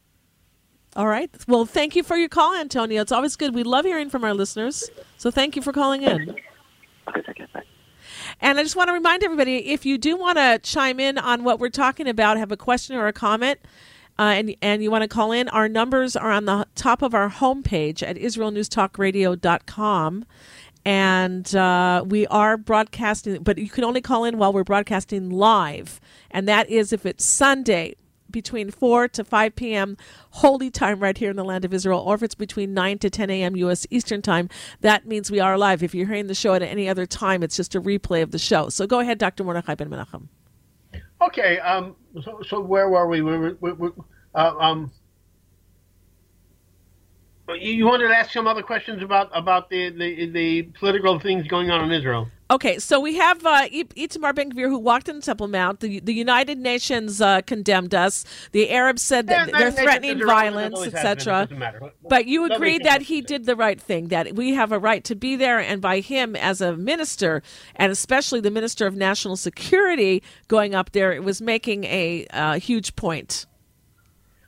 All 0.95 1.08
right. 1.08 1.29
Well, 1.47 1.65
thank 1.65 1.95
you 1.95 2.03
for 2.03 2.15
your 2.15 2.29
call, 2.29 2.55
Antonio. 2.55 3.01
It's 3.01 3.12
always 3.12 3.36
good. 3.36 3.53
We 3.53 3.63
love 3.63 3.86
hearing 3.86 4.10
from 4.10 4.23
our 4.23 4.34
listeners. 4.34 4.89
So 5.17 5.29
thank 5.29 5.55
you 5.55 5.62
for 5.62 5.73
calling 5.73 6.03
in. 6.03 6.36
Okay, 7.10 7.21
thank 7.25 7.39
you. 7.39 7.45
And 8.41 8.60
I 8.60 8.63
just 8.63 8.75
want 8.75 8.89
to 8.89 8.93
remind 8.93 9.23
everybody 9.23 9.69
if 9.69 9.86
you 9.86 9.97
do 9.97 10.17
want 10.17 10.38
to 10.38 10.60
chime 10.62 10.99
in 10.99 11.17
on 11.17 11.43
what 11.43 11.60
we're 11.60 11.69
talking 11.69 12.08
about, 12.08 12.38
have 12.38 12.51
a 12.51 12.58
question 12.58 12.95
or 12.95 13.08
a 13.08 13.13
comment, 13.13 13.60
uh, 14.17 14.23
and, 14.23 14.55
and 14.62 14.84
you 14.84 14.91
want 14.91 15.01
to 15.01 15.08
call 15.08 15.31
in, 15.31 15.49
our 15.49 15.67
numbers 15.67 16.15
are 16.15 16.31
on 16.31 16.45
the 16.45 16.67
top 16.75 17.01
of 17.01 17.13
our 17.13 17.29
homepage 17.29 18.01
at 18.01 18.15
israelnewstalkradio.com. 18.15 20.25
And 20.88 21.55
uh, 21.55 22.05
we 22.08 22.27
are 22.27 22.58
broadcasting, 22.58 23.41
but 23.41 23.58
you 23.58 23.69
can 23.69 23.84
only 23.84 24.01
call 24.01 24.23
in 24.23 24.38
while 24.38 24.53
we're 24.53 24.63
broadcasting 24.63 25.31
live. 25.31 25.99
And 26.29 26.47
that 26.47 26.69
is 26.69 26.93
if 26.93 27.05
it's 27.05 27.25
Sunday, 27.25 27.95
between 28.36 28.69
4 28.69 29.08
to 29.08 29.24
5 29.24 29.56
p.m. 29.56 29.95
holy 30.32 30.69
time 30.69 31.00
right 31.00 31.17
here 31.17 31.30
in 31.30 31.38
the 31.38 31.45
land 31.45 31.63
of 31.63 31.74
Israel, 31.74 32.02
or 32.02 32.15
if 32.15 32.21
it's 32.21 32.36
between 32.36 32.74
9 32.74 33.00
to 33.00 33.10
10 33.10 33.30
a.m. 33.30 33.56
U.S. 33.56 33.88
Eastern 33.89 34.21
time, 34.21 34.50
that 34.82 35.08
means 35.08 35.32
we 35.32 35.39
are 35.39 35.58
live. 35.58 35.82
If 35.82 35.95
you're 35.95 36.06
hearing 36.06 36.28
the 36.28 36.36
show 36.36 36.54
at 36.54 36.62
any 36.62 36.89
other 36.89 37.06
time, 37.06 37.43
it's 37.43 37.56
just 37.56 37.76
a 37.76 37.82
replay 37.82 38.21
of 38.21 38.32
the 38.32 38.38
show. 38.38 38.67
So 38.67 38.86
go 38.86 39.00
ahead, 39.00 39.19
Dr. 39.19 39.45
Mordechai 39.45 39.76
Ben 39.76 39.89
Menachem. 39.89 40.28
Okay. 41.21 41.60
Um. 41.60 41.95
So, 42.26 42.41
so 42.45 42.60
where 42.60 42.89
were 42.89 43.08
we? 43.08 43.21
We 43.21 43.38
were. 43.38 43.58
We, 43.62 43.71
we, 43.71 43.89
uh, 44.36 44.54
um. 44.60 44.91
You 47.48 47.86
wanted 47.86 48.10
to 48.10 48.15
ask 48.15 48.34
some 48.34 48.48
other 48.48 48.63
questions 48.63 49.02
about 49.02 49.30
about 49.34 49.69
the, 49.69 49.91
the, 49.91 50.30
the 50.32 50.63
political 50.78 51.19
things 51.21 51.48
going 51.48 51.71
on 51.71 51.86
in 51.86 51.91
Israel. 51.91 52.28
Okay, 52.51 52.77
so 52.77 52.99
we 52.99 53.15
have 53.15 53.43
uh, 53.43 53.67
Itamar 53.69 54.36
Ben 54.36 54.51
Gvir 54.51 54.69
who 54.69 54.77
walked 54.77 55.10
in 55.10 55.15
the 55.15 55.21
Temple 55.23 55.47
Mount. 55.47 55.79
The, 55.79 55.99
the 55.99 56.13
United 56.13 56.60
Nations 56.60 57.19
uh, 57.19 57.41
condemned 57.41 57.95
us. 57.95 58.23
The 58.51 58.69
Arabs 58.69 59.01
said 59.01 59.25
that 59.27 59.49
Yeah, 59.49 59.58
they're 59.58 59.71
threatening 59.71 60.23
violence, 60.23 60.79
has 60.84 60.93
been, 60.93 60.95
it 60.95 61.08
etc. 61.08 61.91
But 62.08 62.27
you 62.27 62.41
Nobody 62.41 62.55
agreed 62.55 62.84
that 62.84 63.01
he 63.03 63.21
did 63.21 63.45
the 63.45 63.55
right 63.55 63.81
thing, 63.81 64.10
that 64.10 64.36
we 64.36 64.53
have 64.53 64.71
a 64.71 64.77
right 64.77 65.03
to 65.05 65.15
be 65.15 65.36
there, 65.36 65.60
and 65.60 65.81
by 65.81 66.01
him 66.01 66.36
as 66.36 66.62
a 66.62 66.77
minister, 66.77 67.41
and 67.75 67.91
especially 67.91 68.41
the 68.41 68.51
Minister 68.51 68.86
of 68.86 68.95
National 68.95 69.38
Security 69.38 70.21
going 70.47 70.75
up 70.75 70.91
there, 70.91 71.12
it 71.13 71.23
was 71.23 71.41
making 71.41 71.86
a 71.86 72.27
uh, 72.27 72.60
huge 72.60 72.95
point. 72.95 73.47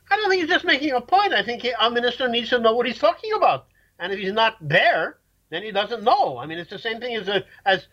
I 0.08 0.16
don't 0.16 0.30
think 0.30 0.42
he's 0.42 0.50
just 0.50 0.64
making 0.64 0.92
a 0.92 1.00
point. 1.00 1.32
I 1.32 1.42
think 1.42 1.62
he, 1.62 1.72
our 1.74 1.90
minister 1.90 2.28
needs 2.28 2.48
to 2.50 2.60
know 2.60 2.74
what 2.74 2.86
he's 2.86 2.98
talking 2.98 3.32
about, 3.32 3.66
and 3.98 4.12
if 4.12 4.20
he's 4.20 4.32
not 4.32 4.56
there, 4.60 5.18
then 5.50 5.62
he 5.62 5.70
doesn't 5.70 6.02
know. 6.02 6.38
I 6.38 6.46
mean, 6.46 6.58
it's 6.58 6.70
the 6.70 6.78
same 6.78 7.00
thing 7.00 7.16
as 7.16 7.28
a, 7.28 7.44
as 7.64 7.86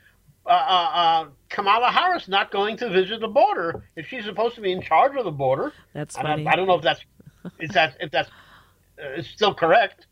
uh, 0.45 0.49
uh, 0.49 0.89
uh, 0.93 1.27
Kamala 1.49 1.89
Harris 1.91 2.27
not 2.27 2.51
going 2.51 2.77
to 2.77 2.89
visit 2.89 3.19
the 3.19 3.27
border 3.27 3.83
if 3.95 4.07
she's 4.07 4.25
supposed 4.25 4.55
to 4.55 4.61
be 4.61 4.71
in 4.71 4.81
charge 4.81 5.15
of 5.15 5.25
the 5.25 5.31
border. 5.31 5.73
That's 5.93 6.15
I 6.15 6.21
funny. 6.21 6.43
don't, 6.43 6.53
I 6.53 6.55
don't 6.55 6.67
know 6.67 6.75
if 6.75 6.83
that's 6.83 7.01
is 7.59 7.69
that 7.71 7.97
if 7.99 8.11
that's 8.11 8.29
uh, 9.01 9.13
is 9.13 9.27
still 9.27 9.53
correct, 9.53 10.07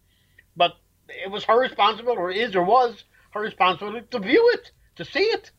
but 0.56 0.74
it 1.08 1.30
was 1.30 1.44
her 1.44 1.60
responsibility, 1.60 2.20
or 2.20 2.32
is 2.32 2.56
or 2.56 2.64
was 2.64 3.04
her 3.32 3.42
responsibility 3.42 4.06
to 4.12 4.20
view 4.20 4.52
it, 4.54 4.72
to 4.96 5.06
see 5.06 5.24
it. 5.24 5.52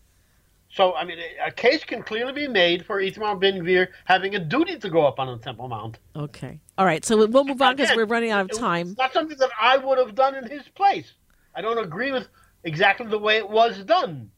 So 0.71 0.95
I 0.95 1.05
mean, 1.05 1.19
a 1.45 1.53
case 1.53 1.85
can 1.85 2.03
clearly 2.03 2.33
be 2.33 2.49
made 2.49 2.85
for 2.85 3.01
Itamar 3.01 3.39
Ben 3.39 3.61
Gvir 3.61 3.89
having 4.07 4.35
a 4.35 4.41
duty 4.41 4.77
to 4.79 4.91
go 4.91 5.07
up 5.07 5.21
on 5.21 5.29
the 5.29 5.43
Temple 5.43 5.69
Mount. 5.69 5.99
Okay. 6.17 6.59
All 6.77 6.85
right, 6.85 7.05
so 7.05 7.17
we'll 7.27 7.45
move 7.45 7.63
on 7.63 7.77
because 7.77 7.95
we're 7.95 8.07
running 8.07 8.31
out 8.31 8.51
of 8.51 8.59
time. 8.59 8.89
It's 8.89 8.99
not 8.99 9.13
something 9.13 9.39
that 9.39 9.51
I 9.61 9.77
would 9.77 9.99
have 9.99 10.17
done 10.17 10.35
in 10.35 10.51
his 10.51 10.67
place. 10.75 11.13
I 11.55 11.61
don't 11.63 11.79
agree 11.79 12.13
with 12.13 12.29
exactly 12.65 13.07
the 13.07 13.19
way 13.19 13.37
it 13.37 13.49
was 13.49 13.79
done, 13.85 14.31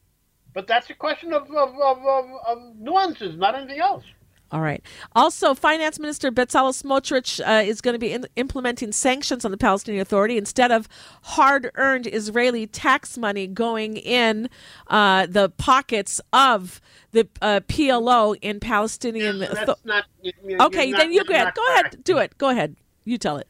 but 0.53 0.67
that's 0.67 0.89
a 0.89 0.93
question 0.93 1.33
of 1.33 1.43
of, 1.43 1.75
of, 1.75 1.97
of, 2.05 2.25
of 2.47 2.75
nuances, 2.77 3.37
not 3.37 3.55
anything 3.55 3.79
else. 3.79 4.03
All 4.49 4.61
right. 4.61 4.81
Also, 5.13 5.53
Finance 5.53 5.99
Minister 5.99 6.31
Bezalel 6.31 6.71
Smotrich 6.71 7.45
uh, 7.45 7.63
is 7.67 7.81
going 7.81 7.95
to 7.95 7.99
be 7.99 8.13
in- 8.13 8.27
implementing 8.37 8.93
sanctions 8.93 9.43
on 9.43 9.51
the 9.51 9.57
Palestinian 9.57 10.01
Authority 10.01 10.37
instead 10.37 10.71
of 10.71 10.87
hard-earned 11.23 12.07
Israeli 12.07 12.65
tax 12.65 13.17
money 13.17 13.45
going 13.47 13.97
in 13.97 14.49
uh, 14.87 15.25
the 15.25 15.49
pockets 15.49 16.21
of 16.31 16.79
the 17.11 17.27
uh, 17.41 17.59
PLO 17.67 18.37
in 18.41 18.61
Palestinian. 18.61 19.39
That's 19.39 19.67
Author- 19.69 19.75
not. 19.83 20.05
you- 20.21 20.57
okay, 20.61 20.93
then 20.93 21.11
you 21.11 21.25
go 21.25 21.33
ahead. 21.33 21.53
Go 21.53 21.73
ahead. 21.73 22.03
Do 22.05 22.17
it. 22.19 22.37
Go 22.37 22.47
ahead. 22.47 22.77
You 23.03 23.17
tell 23.17 23.35
it. 23.37 23.49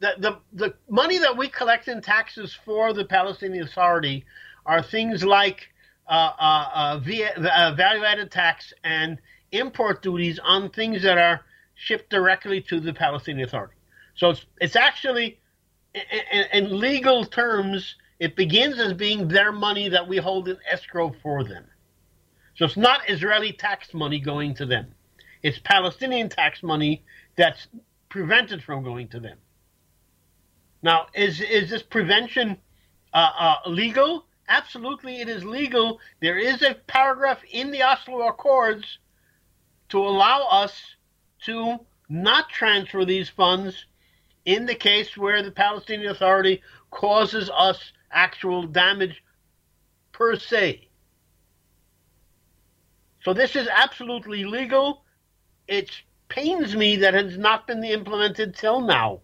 The, 0.00 0.14
the 0.18 0.38
the 0.52 0.74
money 0.90 1.18
that 1.18 1.36
we 1.36 1.48
collect 1.48 1.88
in 1.88 2.02
taxes 2.02 2.56
for 2.64 2.92
the 2.92 3.04
Palestinian 3.04 3.64
Authority 3.64 4.26
are 4.66 4.82
things 4.82 5.24
like 5.24 5.68
uh, 6.06 6.32
uh, 6.38 6.68
uh, 6.74 6.98
via, 6.98 7.32
uh, 7.34 7.74
value-added 7.74 8.30
tax 8.30 8.72
and 8.84 9.18
import 9.52 10.02
duties 10.02 10.38
on 10.38 10.70
things 10.70 11.02
that 11.02 11.18
are 11.18 11.40
shipped 11.74 12.10
directly 12.10 12.60
to 12.60 12.78
the 12.80 12.92
Palestinian 12.92 13.48
Authority. 13.48 13.76
So 14.14 14.30
it's 14.30 14.46
it's 14.60 14.76
actually, 14.76 15.40
in, 15.94 16.44
in 16.52 16.78
legal 16.78 17.24
terms, 17.24 17.96
it 18.18 18.36
begins 18.36 18.78
as 18.78 18.92
being 18.92 19.28
their 19.28 19.52
money 19.52 19.88
that 19.88 20.06
we 20.06 20.18
hold 20.18 20.48
in 20.48 20.58
escrow 20.70 21.14
for 21.22 21.42
them. 21.44 21.64
So 22.56 22.64
it's 22.64 22.76
not 22.76 23.08
Israeli 23.08 23.52
tax 23.52 23.92
money 23.94 24.20
going 24.20 24.54
to 24.54 24.66
them. 24.66 24.94
It's 25.42 25.58
Palestinian 25.58 26.28
tax 26.28 26.62
money 26.62 27.04
that's 27.36 27.68
prevented 28.08 28.62
from 28.62 28.82
going 28.82 29.08
to 29.08 29.20
them. 29.20 29.38
Now, 30.82 31.06
is 31.14 31.40
is 31.40 31.70
this 31.70 31.82
prevention 31.82 32.58
uh, 33.12 33.30
uh, 33.38 33.56
legal? 33.68 34.26
Absolutely, 34.48 35.20
it 35.20 35.28
is 35.28 35.44
legal. 35.44 35.98
There 36.20 36.38
is 36.38 36.62
a 36.62 36.74
paragraph 36.86 37.40
in 37.50 37.70
the 37.70 37.82
Oslo 37.82 38.28
Accords 38.28 38.98
to 39.88 39.98
allow 39.98 40.46
us 40.50 40.96
to 41.46 41.78
not 42.08 42.48
transfer 42.48 43.04
these 43.04 43.28
funds 43.28 43.86
in 44.44 44.66
the 44.66 44.74
case 44.74 45.16
where 45.16 45.42
the 45.42 45.50
Palestinian 45.50 46.10
Authority 46.10 46.62
causes 46.90 47.50
us 47.52 47.92
actual 48.12 48.66
damage 48.66 49.22
per 50.12 50.36
se. 50.36 50.88
So 53.24 53.34
this 53.34 53.56
is 53.56 53.66
absolutely 53.66 54.44
legal. 54.44 55.02
It 55.66 55.90
pains 56.28 56.76
me 56.76 56.96
that 56.96 57.14
it 57.16 57.24
has 57.26 57.38
not 57.38 57.66
been 57.66 57.82
implemented 57.82 58.54
till 58.54 58.80
now. 58.80 59.20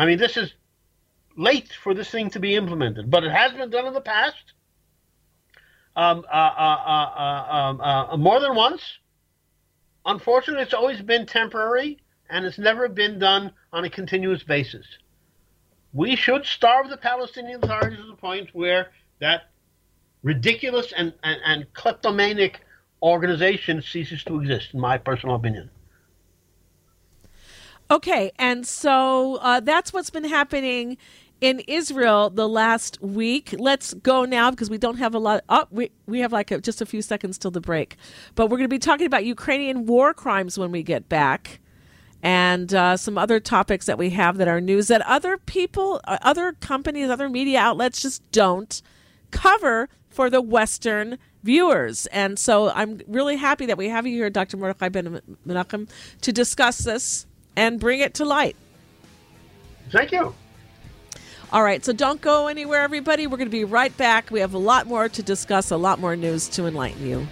I 0.00 0.06
mean, 0.06 0.16
this 0.16 0.38
is 0.38 0.54
late 1.36 1.68
for 1.82 1.92
this 1.92 2.08
thing 2.08 2.30
to 2.30 2.40
be 2.40 2.56
implemented, 2.56 3.10
but 3.10 3.22
it 3.22 3.32
has 3.32 3.52
been 3.52 3.68
done 3.68 3.86
in 3.86 3.92
the 3.92 4.00
past. 4.00 4.54
Um, 5.94 6.24
uh, 6.26 6.34
uh, 6.34 6.82
uh, 6.86 7.10
uh, 7.18 7.52
um, 7.52 7.80
uh, 7.82 8.16
more 8.16 8.40
than 8.40 8.54
once. 8.54 8.80
Unfortunately, 10.06 10.62
it's 10.62 10.72
always 10.72 11.02
been 11.02 11.26
temporary, 11.26 11.98
and 12.30 12.46
it's 12.46 12.58
never 12.58 12.88
been 12.88 13.18
done 13.18 13.52
on 13.74 13.84
a 13.84 13.90
continuous 13.90 14.42
basis. 14.42 14.86
We 15.92 16.16
should 16.16 16.46
starve 16.46 16.88
the 16.88 16.96
Palestinian 16.96 17.62
Authority 17.62 17.96
to 17.96 18.06
the 18.06 18.16
point 18.16 18.48
where 18.54 18.92
that 19.18 19.50
ridiculous 20.22 20.94
and, 20.96 21.12
and, 21.22 21.40
and 21.44 21.74
kleptomaniac 21.74 22.62
organization 23.02 23.82
ceases 23.82 24.24
to 24.24 24.40
exist, 24.40 24.72
in 24.72 24.80
my 24.80 24.96
personal 24.96 25.34
opinion. 25.34 25.68
Okay, 27.90 28.30
and 28.38 28.64
so 28.64 29.36
uh, 29.36 29.58
that's 29.58 29.92
what's 29.92 30.10
been 30.10 30.24
happening 30.24 30.96
in 31.40 31.58
Israel 31.66 32.30
the 32.30 32.48
last 32.48 33.02
week. 33.02 33.52
Let's 33.58 33.94
go 33.94 34.24
now 34.24 34.52
because 34.52 34.70
we 34.70 34.78
don't 34.78 34.98
have 34.98 35.12
a 35.12 35.18
lot. 35.18 35.42
Oh, 35.48 35.66
we 35.72 35.90
we 36.06 36.20
have 36.20 36.32
like 36.32 36.52
a, 36.52 36.60
just 36.60 36.80
a 36.80 36.86
few 36.86 37.02
seconds 37.02 37.36
till 37.36 37.50
the 37.50 37.60
break, 37.60 37.96
but 38.36 38.46
we're 38.46 38.58
going 38.58 38.68
to 38.68 38.68
be 38.68 38.78
talking 38.78 39.06
about 39.06 39.24
Ukrainian 39.24 39.86
war 39.86 40.14
crimes 40.14 40.56
when 40.56 40.70
we 40.70 40.84
get 40.84 41.08
back, 41.08 41.58
and 42.22 42.72
uh, 42.72 42.96
some 42.96 43.18
other 43.18 43.40
topics 43.40 43.86
that 43.86 43.98
we 43.98 44.10
have 44.10 44.36
that 44.36 44.46
are 44.46 44.60
news 44.60 44.86
that 44.86 45.02
other 45.02 45.36
people, 45.36 46.00
uh, 46.04 46.18
other 46.22 46.52
companies, 46.52 47.10
other 47.10 47.28
media 47.28 47.58
outlets 47.58 48.00
just 48.02 48.22
don't 48.30 48.82
cover 49.32 49.88
for 50.10 50.30
the 50.30 50.40
Western 50.40 51.18
viewers. 51.42 52.06
And 52.06 52.38
so 52.38 52.70
I'm 52.70 53.00
really 53.08 53.36
happy 53.36 53.66
that 53.66 53.78
we 53.78 53.88
have 53.88 54.06
you 54.06 54.14
here, 54.14 54.30
Dr. 54.30 54.56
Mordechai 54.56 54.90
Ben 54.90 55.20
Menachem, 55.46 55.88
to 56.20 56.32
discuss 56.32 56.78
this 56.78 57.26
and 57.60 57.78
bring 57.78 58.00
it 58.00 58.14
to 58.14 58.24
light. 58.24 58.56
Thank 59.92 60.12
you. 60.12 60.34
All 61.52 61.62
right, 61.62 61.84
so 61.84 61.92
don't 61.92 62.20
go 62.22 62.46
anywhere, 62.46 62.80
everybody. 62.80 63.26
We're 63.26 63.36
going 63.36 63.48
to 63.48 63.52
be 63.52 63.64
right 63.64 63.94
back. 63.98 64.30
We 64.30 64.40
have 64.40 64.54
a 64.54 64.58
lot 64.58 64.86
more 64.86 65.10
to 65.10 65.22
discuss, 65.22 65.70
a 65.70 65.76
lot 65.76 65.98
more 65.98 66.16
news 66.16 66.48
to 66.50 66.66
enlighten 66.66 67.06
you. 67.06 67.26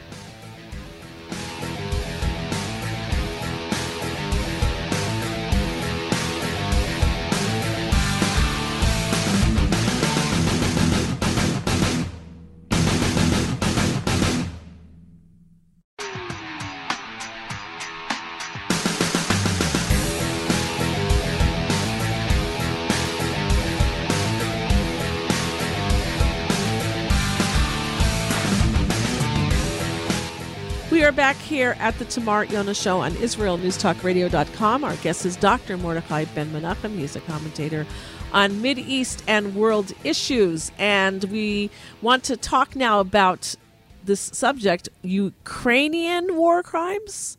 Back 31.19 31.37
here 31.39 31.75
at 31.81 31.99
the 31.99 32.05
Tamar 32.05 32.47
Yona 32.47 32.81
Show 32.81 33.01
on 33.01 33.11
IsraelNewsTalkRadio.com. 33.15 34.85
Our 34.85 34.95
guest 34.99 35.27
is 35.27 35.35
Dr. 35.35 35.77
Mordechai 35.77 36.27
Ben 36.27 36.49
Menachem. 36.51 36.97
He's 36.97 37.17
a 37.17 37.21
commentator 37.23 37.89
on 38.33 38.63
Mid 38.63 38.79
East 38.79 39.25
and 39.27 39.57
world 39.57 39.93
issues. 40.05 40.71
And 40.79 41.25
we 41.25 41.73
want 42.03 42.23
to 42.23 42.37
talk 42.37 42.77
now 42.77 43.01
about 43.01 43.57
this 44.05 44.21
subject 44.21 44.91
Ukrainian 45.03 46.37
war 46.37 46.63
crimes. 46.63 47.37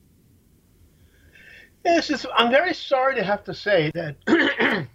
Yes, 1.85 2.09
it's, 2.09 2.25
I'm 2.35 2.51
very 2.51 2.73
sorry 2.73 3.15
to 3.15 3.23
have 3.23 3.45
to 3.45 3.53
say 3.53 3.91
that 3.95 4.17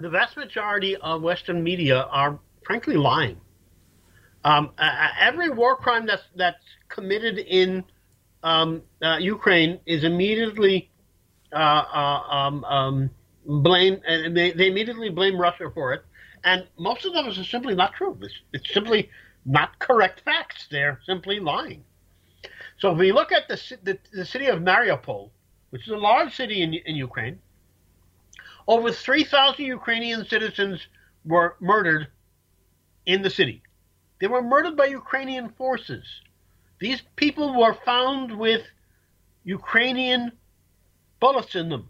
the 0.00 0.10
vast 0.10 0.36
majority 0.36 0.96
of 0.96 1.22
Western 1.22 1.62
media 1.62 2.02
are 2.10 2.40
frankly 2.64 2.96
lying. 2.96 3.40
Um, 4.42 4.72
uh, 4.76 4.90
every 5.20 5.50
war 5.50 5.76
crime 5.76 6.04
that's 6.04 6.24
that's 6.34 6.64
committed 6.88 7.38
in 7.38 7.84
um, 8.42 8.82
uh, 9.02 9.18
Ukraine 9.20 9.80
is 9.86 10.04
immediately 10.04 10.90
uh, 11.52 11.56
uh, 11.56 12.22
um, 12.30 12.64
um, 12.64 13.10
blamed, 13.44 14.02
and 14.06 14.36
they, 14.36 14.52
they 14.52 14.68
immediately 14.68 15.10
blame 15.10 15.40
Russia 15.40 15.70
for 15.72 15.92
it. 15.92 16.04
And 16.44 16.66
most 16.78 17.04
of 17.04 17.12
those 17.12 17.38
are 17.38 17.44
simply 17.44 17.74
not 17.74 17.94
true. 17.94 18.16
It's, 18.22 18.34
it's 18.52 18.72
simply 18.72 19.10
not 19.44 19.78
correct 19.78 20.20
facts. 20.20 20.68
They're 20.70 21.00
simply 21.04 21.40
lying. 21.40 21.84
So 22.78 22.92
if 22.92 22.98
we 22.98 23.12
look 23.12 23.32
at 23.32 23.48
the, 23.48 23.78
the, 23.82 23.98
the 24.12 24.24
city 24.24 24.46
of 24.46 24.60
Mariupol, 24.60 25.30
which 25.70 25.82
is 25.82 25.92
a 25.92 25.96
large 25.96 26.34
city 26.34 26.62
in, 26.62 26.74
in 26.74 26.94
Ukraine, 26.94 27.40
over 28.66 28.92
3,000 28.92 29.64
Ukrainian 29.64 30.24
citizens 30.26 30.86
were 31.24 31.56
murdered 31.60 32.08
in 33.06 33.22
the 33.22 33.30
city. 33.30 33.62
They 34.20 34.26
were 34.26 34.42
murdered 34.42 34.76
by 34.76 34.86
Ukrainian 34.86 35.48
forces. 35.50 36.04
These 36.80 37.02
people 37.16 37.58
were 37.58 37.74
found 37.84 38.38
with 38.38 38.62
Ukrainian 39.44 40.32
bullets 41.20 41.54
in 41.54 41.68
them. 41.68 41.88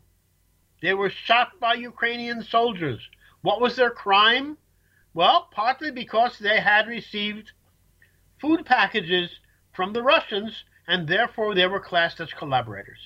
They 0.81 0.95
were 0.95 1.11
shot 1.11 1.59
by 1.61 1.75
Ukrainian 1.75 2.43
soldiers. 2.43 3.01
What 3.43 3.61
was 3.61 3.77
their 3.77 3.91
crime? 3.91 4.57
Well, 5.15 5.49
partly 5.51 5.91
because 5.91 6.39
they 6.39 6.61
had 6.61 6.87
received 6.87 7.53
food 8.41 8.65
packages 8.65 9.31
from 9.73 9.93
the 9.93 10.03
Russians 10.03 10.65
and 10.87 11.07
therefore 11.07 11.55
they 11.55 11.67
were 11.67 11.81
classed 11.81 12.21
as 12.21 12.33
collaborators. 12.33 12.99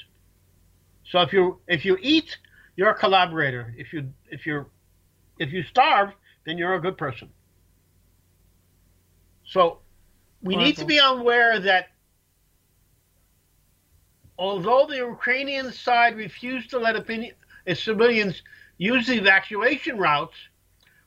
So 1.04 1.20
if 1.20 1.32
you 1.32 1.60
if 1.66 1.84
you 1.84 1.98
eat, 2.00 2.38
you're 2.76 2.90
a 2.90 2.98
collaborator. 2.98 3.74
If 3.76 3.92
you 3.92 4.12
if 4.30 4.46
you're 4.46 4.68
if 5.38 5.52
you 5.52 5.62
starve, 5.64 6.10
then 6.46 6.58
you're 6.58 6.74
a 6.74 6.80
good 6.80 6.96
person. 6.96 7.30
So 9.44 9.81
we 10.42 10.56
need 10.56 10.76
to 10.76 10.84
be 10.84 10.98
aware 10.98 11.58
that 11.60 11.88
although 14.38 14.86
the 14.86 14.96
Ukrainian 14.96 15.72
side 15.72 16.16
refused 16.16 16.70
to 16.70 16.78
let 16.78 16.96
opinion, 16.96 17.34
uh, 17.68 17.74
civilians 17.74 18.42
use 18.78 19.06
the 19.06 19.14
evacuation 19.14 19.98
routes, 19.98 20.36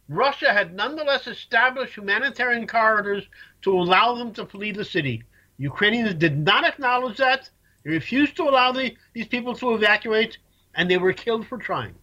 Russia 0.07 0.53
had 0.53 0.73
nonetheless 0.73 1.27
established 1.27 1.95
humanitarian 1.95 2.65
corridors 2.67 3.23
to 3.63 3.71
allow 3.73 4.15
them 4.15 4.31
to 4.33 4.45
flee 4.45 4.71
the 4.71 4.85
city. 4.85 5.23
Ukrainians 5.57 6.13
did 6.13 6.37
not 6.37 6.63
acknowledge 6.63 7.17
that. 7.17 7.49
They 7.83 7.91
refused 7.91 8.35
to 8.37 8.43
allow 8.43 8.71
the, 8.71 8.95
these 9.13 9.27
people 9.27 9.55
to 9.55 9.73
evacuate, 9.73 10.37
and 10.75 10.89
they 10.89 10.97
were 10.97 11.13
killed 11.13 11.47
for 11.47 11.57
trying. 11.57 11.95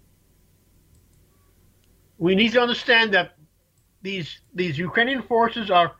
We 2.18 2.34
need 2.34 2.52
to 2.52 2.60
understand 2.60 3.14
that 3.14 3.36
these 4.02 4.40
these 4.54 4.78
Ukrainian 4.78 5.22
forces 5.22 5.70
are 5.70 5.92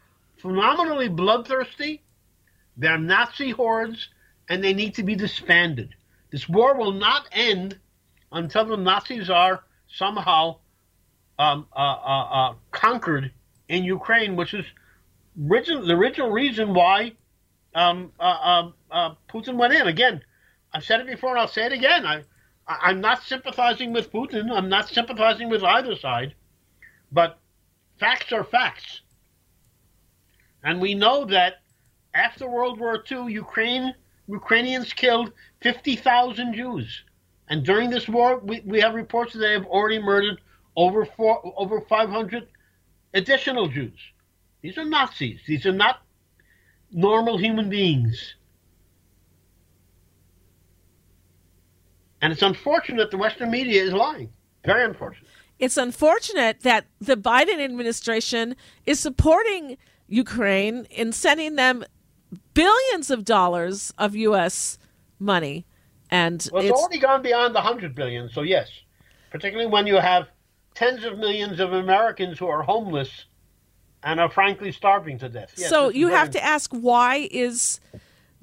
phenomenally 0.43 1.09
bloodthirsty. 1.09 2.03
They're 2.77 2.99
Nazi 2.99 3.51
hordes, 3.51 4.09
and 4.49 4.63
they 4.63 4.75
need 4.75 4.97
to 4.97 5.03
be 5.03 5.15
disbanded. 5.15 5.95
This 6.31 6.49
war 6.49 6.77
will 6.77 6.93
not 6.93 7.29
end 7.33 7.79
until 8.33 8.65
the 8.65 8.77
Nazis 8.77 9.31
are 9.31 9.63
somehow 9.89 10.57
um, 11.39 11.67
uh, 11.75 11.79
uh, 11.79 12.51
uh, 12.51 12.55
conquered 12.71 13.31
in 13.69 13.85
Ukraine, 13.85 14.37
which 14.37 14.55
is 14.55 14.65
the 15.37 15.95
original 15.95 16.31
reason 16.31 16.75
why 16.75 17.13
um, 17.75 18.13
uh, 18.19 18.23
um, 18.25 18.75
uh, 18.91 19.15
Putin 19.29 19.57
went 19.57 19.75
in. 19.75 19.87
Again, 19.87 20.23
I've 20.73 20.85
said 20.85 21.01
it 21.01 21.07
before 21.07 21.31
and 21.31 21.41
I'll 21.41 21.49
say 21.49 21.67
it 21.67 21.73
again. 21.73 22.07
I, 22.07 22.25
I'm 22.67 23.01
not 23.01 23.23
sympathizing 23.23 23.93
with 23.93 24.13
Putin. 24.13 24.51
I'm 24.51 24.69
not 24.69 24.89
sympathizing 24.89 25.51
with 25.51 25.63
either 25.63 25.95
side. 25.97 26.35
But 27.11 27.39
facts 27.99 28.33
are 28.33 28.45
facts. 28.45 29.02
And 30.63 30.81
we 30.81 30.95
know 30.95 31.25
that 31.27 31.63
after 32.15 32.49
World 32.49 32.79
War 32.79 33.03
II, 33.11 33.33
Ukraine 33.33 33.95
Ukrainians 34.29 34.93
killed 34.93 35.33
50,000 35.63 36.55
Jews. 36.55 37.03
And 37.49 37.65
during 37.65 37.91
this 37.91 38.09
war, 38.09 38.39
we, 38.39 38.61
we 38.61 38.81
have 38.81 38.95
reports 38.95 39.33
that 39.33 39.41
they 39.41 39.53
have 39.53 39.67
already 39.67 39.99
murdered 39.99 40.41
over 40.77 41.05
four, 41.05 41.41
over 41.57 41.81
500 41.81 42.47
additional 43.15 43.67
Jews. 43.69 43.99
These 44.63 44.79
are 44.79 44.85
Nazis. 44.85 45.41
These 45.47 45.67
are 45.67 45.73
not 45.73 46.03
normal 46.93 47.37
human 47.37 47.69
beings. 47.69 48.37
And 52.21 52.33
it's 52.33 52.43
unfortunate 52.43 53.11
the 53.11 53.19
Western 53.19 53.51
media 53.51 53.83
is 53.83 53.93
lying. 53.93 54.31
Very 54.65 54.85
unfortunate. 54.85 55.29
It's 55.59 55.77
unfortunate 55.77 56.61
that 56.61 56.87
the 57.01 57.17
Biden 57.17 57.63
administration 57.63 58.57
is 58.87 59.01
supporting 59.01 59.77
Ukraine 60.13 60.87
in 60.91 61.11
sending 61.13 61.57
them 61.57 61.85
billions 62.53 63.11
of 63.11 63.25
dollars 63.25 63.95
of 63.97 64.15
U.S. 64.15 64.79
money. 65.19 65.67
And 66.11 66.47
well, 66.53 66.63
it's, 66.63 66.71
it's 66.71 66.79
already 66.79 66.99
gone 66.99 67.23
beyond 67.23 67.55
the 67.55 67.61
100 67.61 67.95
billion, 67.95 68.29
so 68.29 68.43
yes. 68.43 68.69
Particularly 69.31 69.71
when 69.71 69.87
you 69.87 69.97
have 69.97 70.29
tens 70.75 71.05
of 71.05 71.17
millions 71.19 71.61
of 71.61 71.73
Americans 71.73 72.39
who 72.39 72.47
are 72.47 72.63
homeless 72.63 73.25
and 74.03 74.21
are 74.21 74.31
frankly 74.31 74.71
starving 74.71 75.19
to 75.19 75.31
death. 75.31 75.55
Yes, 75.57 75.71
so 75.71 75.89
you 75.89 76.09
have 76.09 76.31
to 76.33 76.45
ask 76.45 76.71
why 76.73 77.29
is 77.31 77.81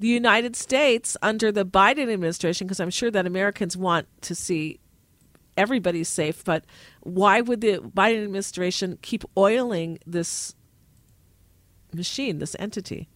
the 0.00 0.08
United 0.08 0.56
States 0.56 1.16
under 1.22 1.52
the 1.52 1.64
Biden 1.64 2.12
administration 2.12 2.66
because 2.66 2.80
I'm 2.80 2.90
sure 2.90 3.12
that 3.12 3.26
Americans 3.26 3.76
want 3.76 4.08
to 4.22 4.34
see 4.34 4.80
everybody 5.56 6.02
safe, 6.02 6.42
but 6.42 6.64
why 7.02 7.40
would 7.40 7.60
the 7.60 7.78
Biden 7.78 8.24
administration 8.24 8.98
keep 9.02 9.22
oiling 9.36 9.98
this 10.04 10.56
machine, 11.94 12.38
this 12.38 12.56
entity? 12.58 13.08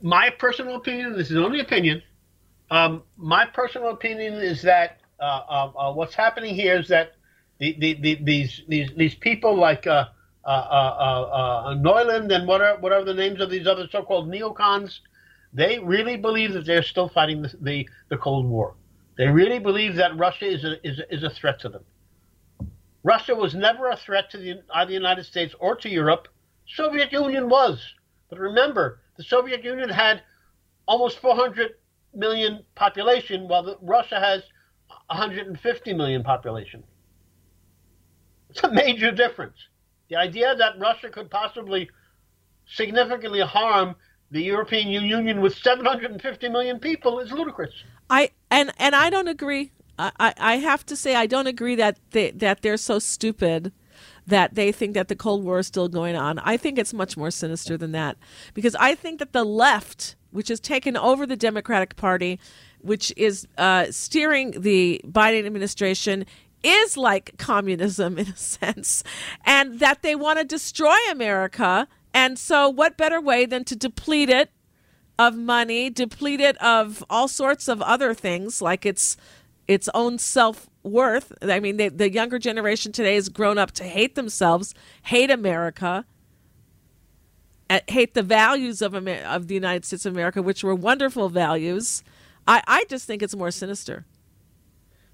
My 0.00 0.30
personal 0.30 0.76
opinion, 0.76 1.16
this 1.16 1.30
is 1.30 1.36
only 1.36 1.60
opinion. 1.60 2.02
Um, 2.70 3.02
my 3.16 3.46
personal 3.46 3.90
opinion 3.90 4.34
is 4.34 4.62
that 4.62 5.00
uh, 5.20 5.24
uh, 5.24 5.72
uh, 5.76 5.92
what's 5.92 6.14
happening 6.14 6.54
here 6.54 6.78
is 6.78 6.88
that 6.88 7.14
the, 7.58 7.76
the, 7.78 7.94
the, 7.94 8.18
these, 8.22 8.62
these, 8.68 8.90
these 8.96 9.14
people 9.14 9.56
like 9.56 9.86
uh, 9.86 10.06
uh, 10.44 10.48
uh, 10.48 11.74
Nuland 11.74 12.32
and 12.34 12.46
whatever, 12.46 12.78
whatever 12.80 13.04
the 13.04 13.14
names 13.14 13.40
of 13.40 13.50
these 13.50 13.66
other 13.66 13.88
so-called 13.90 14.30
neocons, 14.30 15.00
they 15.52 15.78
really 15.78 16.16
believe 16.16 16.52
that 16.52 16.66
they're 16.66 16.82
still 16.82 17.08
fighting 17.08 17.42
the, 17.42 17.52
the, 17.60 17.88
the 18.08 18.16
Cold 18.16 18.46
War. 18.46 18.74
They 19.16 19.26
really 19.26 19.58
believe 19.58 19.96
that 19.96 20.16
Russia 20.16 20.46
is 20.46 20.64
a, 20.64 20.86
is 20.86 21.00
is 21.10 21.24
a 21.24 21.30
threat 21.30 21.58
to 21.60 21.68
them. 21.68 21.82
Russia 23.02 23.34
was 23.34 23.54
never 23.54 23.90
a 23.90 23.96
threat 23.96 24.30
to 24.30 24.38
the, 24.38 24.62
either 24.72 24.88
the 24.88 24.94
United 24.94 25.24
States 25.24 25.54
or 25.58 25.74
to 25.76 25.88
Europe. 25.88 26.28
Soviet 26.74 27.12
Union 27.12 27.48
was. 27.48 27.80
But 28.28 28.38
remember, 28.38 29.00
the 29.16 29.24
Soviet 29.24 29.64
Union 29.64 29.88
had 29.88 30.22
almost 30.86 31.18
400 31.18 31.72
million 32.14 32.64
population, 32.74 33.48
while 33.48 33.62
the, 33.62 33.78
Russia 33.80 34.20
has 34.20 34.42
150 35.08 35.94
million 35.94 36.22
population. 36.22 36.82
It's 38.50 38.62
a 38.62 38.70
major 38.70 39.10
difference. 39.10 39.56
The 40.08 40.16
idea 40.16 40.54
that 40.56 40.78
Russia 40.78 41.10
could 41.10 41.30
possibly 41.30 41.88
significantly 42.66 43.40
harm 43.40 43.94
the 44.30 44.42
European 44.42 44.88
Union 44.88 45.40
with 45.40 45.54
750 45.56 46.48
million 46.48 46.78
people 46.78 47.18
is 47.20 47.32
ludicrous. 47.32 47.72
I 48.10 48.30
and 48.50 48.72
and 48.78 48.94
I 48.94 49.10
don't 49.10 49.28
agree. 49.28 49.72
I, 49.98 50.32
I 50.38 50.56
have 50.58 50.86
to 50.86 50.96
say 50.96 51.16
I 51.16 51.26
don't 51.26 51.46
agree 51.46 51.74
that 51.76 51.98
they, 52.10 52.30
that 52.32 52.62
they're 52.62 52.76
so 52.76 52.98
stupid 52.98 53.72
that 54.28 54.54
they 54.54 54.70
think 54.70 54.94
that 54.94 55.08
the 55.08 55.16
Cold 55.16 55.42
War 55.42 55.58
is 55.58 55.66
still 55.66 55.88
going 55.88 56.14
on. 56.14 56.38
I 56.40 56.56
think 56.56 56.78
it's 56.78 56.92
much 56.94 57.16
more 57.16 57.30
sinister 57.30 57.76
than 57.76 57.92
that 57.92 58.16
because 58.54 58.74
I 58.76 58.94
think 58.94 59.18
that 59.18 59.32
the 59.32 59.44
left, 59.44 60.16
which 60.30 60.48
has 60.48 60.60
taken 60.60 60.96
over 60.96 61.26
the 61.26 61.36
Democratic 61.36 61.96
Party, 61.96 62.38
which 62.80 63.12
is 63.16 63.48
uh, 63.56 63.86
steering 63.90 64.60
the 64.60 65.00
Biden 65.04 65.46
administration, 65.46 66.26
is 66.62 66.96
like 66.96 67.38
communism 67.38 68.18
in 68.18 68.28
a 68.28 68.36
sense, 68.36 69.02
and 69.44 69.80
that 69.80 70.02
they 70.02 70.14
want 70.14 70.38
to 70.38 70.44
destroy 70.44 70.96
America. 71.10 71.88
And 72.12 72.38
so, 72.38 72.68
what 72.68 72.96
better 72.96 73.20
way 73.20 73.46
than 73.46 73.64
to 73.64 73.76
deplete 73.76 74.28
it 74.28 74.50
of 75.18 75.36
money, 75.36 75.90
deplete 75.90 76.40
it 76.40 76.56
of 76.62 77.02
all 77.08 77.28
sorts 77.28 77.66
of 77.66 77.80
other 77.82 78.14
things, 78.14 78.60
like 78.60 78.84
its 78.84 79.16
its 79.68 79.88
own 79.94 80.18
self 80.18 80.68
worth. 80.82 81.32
I 81.42 81.60
mean, 81.60 81.76
they, 81.76 81.88
the 81.90 82.10
younger 82.10 82.38
generation 82.38 82.90
today 82.90 83.14
has 83.14 83.28
grown 83.28 83.58
up 83.58 83.70
to 83.72 83.84
hate 83.84 84.14
themselves, 84.14 84.74
hate 85.02 85.30
America, 85.30 86.06
hate 87.86 88.14
the 88.14 88.22
values 88.22 88.82
of 88.82 88.94
Amer- 88.94 89.24
of 89.24 89.46
the 89.46 89.54
United 89.54 89.84
States 89.84 90.06
of 90.06 90.14
America, 90.14 90.42
which 90.42 90.64
were 90.64 90.74
wonderful 90.74 91.28
values. 91.28 92.02
I, 92.46 92.62
I 92.66 92.84
just 92.88 93.06
think 93.06 93.22
it's 93.22 93.36
more 93.36 93.50
sinister. 93.50 94.06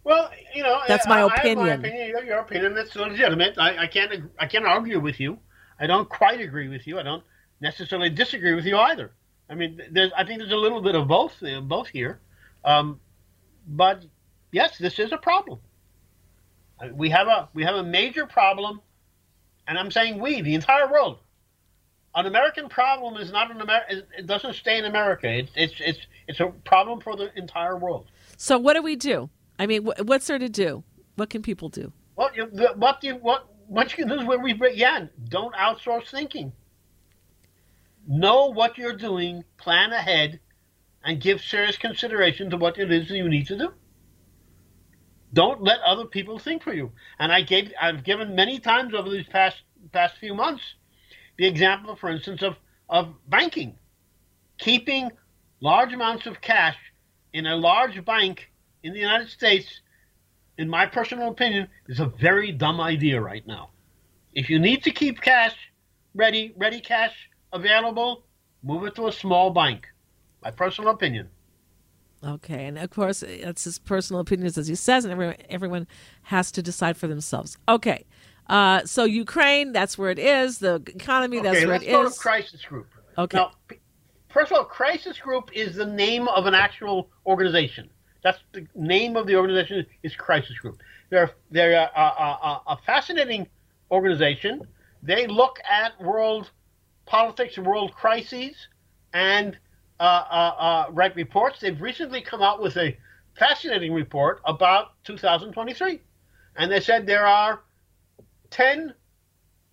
Well, 0.05 0.31
you 0.55 0.62
know, 0.62 0.81
that's 0.87 1.09
my 1.09 1.23
I, 1.23 1.35
opinion. 1.35 1.59
I 1.59 1.77
my 1.77 1.88
opinion. 1.88 2.27
Your 2.27 2.38
opinion 2.38 2.75
that's 2.75 2.95
legitimate. 2.95 3.59
I, 3.59 3.79
I 3.79 3.87
can't 3.87 4.31
I 4.38 4.47
can't 4.47 4.67
argue 4.67 5.01
with 5.01 5.19
you. 5.19 5.38
I 5.81 5.87
don't 5.87 6.09
quite 6.09 6.40
agree 6.40 6.69
with 6.69 6.87
you. 6.87 7.01
I 7.01 7.03
don't 7.03 7.25
necessarily 7.61 8.11
disagree 8.11 8.55
with 8.55 8.67
you 8.67 8.77
either. 8.77 9.12
I 9.51 9.55
mean, 9.55 9.81
there's 9.90 10.12
I 10.17 10.25
think 10.25 10.38
there's 10.38 10.53
a 10.53 10.57
little 10.57 10.81
bit 10.81 10.95
of 10.95 11.09
both 11.09 11.43
uh, 11.43 11.61
both 11.61 11.88
here, 11.88 12.21
um, 12.64 13.01
but 13.67 14.05
yes, 14.55 14.79
this 14.79 14.99
is 14.99 15.12
a 15.12 15.19
problem. 15.19 15.59
Uh, 16.81 16.88
we 16.95 17.11
have 17.11 17.27
a 17.27 17.49
we 17.53 17.64
have 17.64 17.75
a 17.75 17.83
major 17.83 18.25
problem, 18.25 18.81
and 19.67 19.77
I'm 19.79 19.90
saying 19.90 20.21
we, 20.21 20.40
the 20.40 20.55
entire 20.55 20.90
world. 20.90 21.19
An 22.14 22.27
American 22.27 22.69
problem 22.69 23.17
is 23.21 23.33
not 23.33 23.51
an 23.51 23.61
America. 23.61 24.05
It 24.17 24.27
doesn't 24.27 24.55
stay 24.55 24.79
in 24.79 24.85
America. 24.85 25.29
It's 25.29 25.51
it's 25.57 25.75
it's 25.81 25.99
it's 26.29 26.40
a 26.40 26.47
problem 26.64 27.01
for 27.01 27.17
the 27.17 27.37
entire 27.37 27.77
world. 27.77 28.07
So 28.37 28.57
what 28.57 28.75
do 28.75 28.83
we 28.83 28.97
do? 28.97 29.29
I 29.59 29.67
mean, 29.67 29.85
what's 29.85 30.29
there 30.29 30.38
to 30.38 30.49
do? 30.49 30.85
What 31.17 31.31
can 31.31 31.43
people 31.43 31.69
do? 31.69 31.93
Well, 32.17 32.31
you, 32.35 32.45
what 32.77 33.03
you 33.03 33.17
what 33.17 33.47
what 33.67 33.90
you 33.90 33.97
can 34.05 34.09
do 34.09 34.21
is 34.21 34.25
where 34.25 34.38
we 34.38 34.53
began. 34.53 35.11
Don't 35.29 35.55
outsource 35.55 36.09
thinking. 36.09 36.53
Know 38.07 38.53
what 38.53 38.79
you're 38.79 38.97
doing. 38.97 39.45
Plan 39.57 39.93
ahead, 39.93 40.38
and 41.05 41.21
give 41.21 41.40
serious 41.40 41.77
consideration 41.77 42.51
to 42.51 42.57
what 42.57 42.79
it 42.79 42.93
is 42.93 43.09
that 43.09 43.17
you 43.17 43.29
need 43.29 43.49
to 43.49 43.59
do. 43.59 43.73
Don't 45.35 45.62
let 45.62 45.81
other 45.81 46.07
people 46.07 46.38
think 46.38 46.62
for 46.62 46.73
you. 46.73 46.92
And 47.18 47.31
I 47.31 47.42
gave 47.42 47.73
I've 47.81 48.05
given 48.05 48.35
many 48.35 48.59
times 48.59 48.94
over 48.94 49.11
these 49.11 49.27
past 49.27 49.57
past 49.92 50.16
few 50.18 50.35
months 50.35 50.62
the 51.37 51.47
example, 51.47 51.97
for 51.97 52.11
instance, 52.11 52.42
of, 52.42 52.57
of 52.88 53.14
banking. 53.29 53.77
Keeping 54.59 55.11
large 55.61 55.92
amounts 55.92 56.27
of 56.27 56.40
cash 56.40 56.77
in 57.33 57.47
a 57.47 57.57
large 57.57 58.05
bank 58.05 58.51
in 58.83 58.92
the 58.92 59.01
United 59.01 59.29
States, 59.29 59.81
in 60.59 60.68
my 60.68 60.87
personal 60.87 61.29
opinion, 61.29 61.68
is 61.88 62.01
a 62.01 62.07
very 62.07 62.53
dumb 62.53 62.81
idea 62.81 63.20
right 63.20 63.47
now. 63.47 63.70
If 64.33 64.51
you 64.51 64.59
need 64.59 64.85
to 64.85 64.90
keep 64.90 65.20
cash 65.20 65.55
ready, 66.14 66.55
ready 66.57 66.81
cash 66.81 67.14
available, 67.53 68.25
move 68.62 68.85
it 68.85 68.94
to 68.97 69.09
a 69.09 69.12
small 69.12 69.51
bank. 69.51 69.87
My 70.42 70.51
personal 70.51 70.90
opinion. 70.90 71.29
Okay, 72.25 72.67
and 72.67 72.79
of 72.79 72.91
course, 72.91 73.23
that's 73.43 73.65
his 73.65 73.79
personal 73.79 74.21
opinions, 74.21 74.57
as 74.57 74.67
he 74.67 74.75
says, 74.75 75.05
and 75.05 75.13
everyone, 75.13 75.37
everyone 75.51 75.87
has 76.23 76.51
to 76.53 76.63
decide 76.63 76.97
for 76.97 77.07
themselves. 77.07 77.59
Okay, 77.69 78.07
uh, 78.49 78.85
so 78.85 79.05
Ukraine, 79.05 79.73
that's 79.73 79.99
where 79.99 80.11
it 80.11 80.19
is. 80.19 80.59
The 80.59 80.77
economy, 80.87 81.39
okay, 81.39 81.49
that's 81.49 81.61
where 81.61 81.75
let's 81.75 81.85
it 81.85 81.91
go 81.91 82.07
is. 82.07 82.15
To 82.15 82.21
crisis 82.21 82.65
group. 82.65 82.89
Okay. 83.19 83.37
Now, 83.37 83.53
first 84.29 84.53
of 84.53 84.59
all, 84.59 84.65
crisis 84.65 85.19
group 85.19 85.51
is 85.53 85.77
the 85.77 85.87
name 85.87 86.29
of 86.29 86.47
an 86.47 86.55
actual 86.55 87.11
organization. 87.27 87.91
That's 88.23 88.39
the 88.53 88.67
name 88.75 89.17
of 89.17 89.27
the 89.27 89.37
organization 89.37 89.85
is 90.03 90.17
crisis 90.17 90.59
group. 90.59 90.81
They're 91.11 91.31
they're 91.51 91.73
a, 91.73 92.01
a, 92.01 92.63
a 92.69 92.79
fascinating 92.87 93.47
organization. 93.91 94.67
They 95.03 95.27
look 95.27 95.59
at 95.71 96.01
world 96.01 96.51
politics 97.05 97.59
and 97.59 97.67
world 97.67 97.93
crises 97.95 98.57
and 99.13 99.59
write 100.01 101.15
reports. 101.17 101.61
They've 101.61 101.81
recently 101.81 102.21
come 102.21 102.43
out 102.43 102.63
with 102.63 102.77
a 102.77 102.97
fascinating 103.39 103.93
report 103.93 104.41
about 104.45 104.93
2023. 105.05 106.01
And 106.57 106.71
they 106.71 106.81
said 106.81 107.07
there 107.07 107.27
are 107.27 107.63
10 108.51 108.95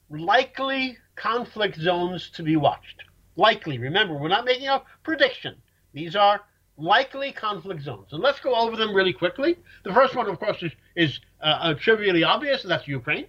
likely 0.10 0.98
conflict 1.16 1.78
zones 1.80 2.30
to 2.32 2.44
be 2.44 2.56
watched. 2.56 3.04
Likely. 3.36 3.78
Remember, 3.78 4.16
we're 4.16 4.28
not 4.28 4.46
making 4.46 4.68
a 4.68 4.82
prediction. 5.04 5.56
These 5.94 6.16
are 6.16 6.42
likely 6.78 7.32
conflict 7.32 7.82
zones. 7.82 8.12
And 8.12 8.22
let's 8.22 8.40
go 8.40 8.56
over 8.56 8.76
them 8.76 8.94
really 8.94 9.14
quickly. 9.14 9.58
The 9.84 9.94
first 9.94 10.16
one, 10.16 10.28
of 10.28 10.40
course, 10.40 10.62
is, 10.64 10.72
is 10.96 11.20
uh, 11.42 11.74
trivially 11.76 12.24
obvious, 12.24 12.64
and 12.64 12.72
that's 12.72 12.88
Ukraine. 12.88 13.28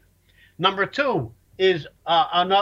Number 0.59 0.87
two 0.87 1.33
is 1.59 1.87
uh, 2.07 2.27
an, 2.33 2.53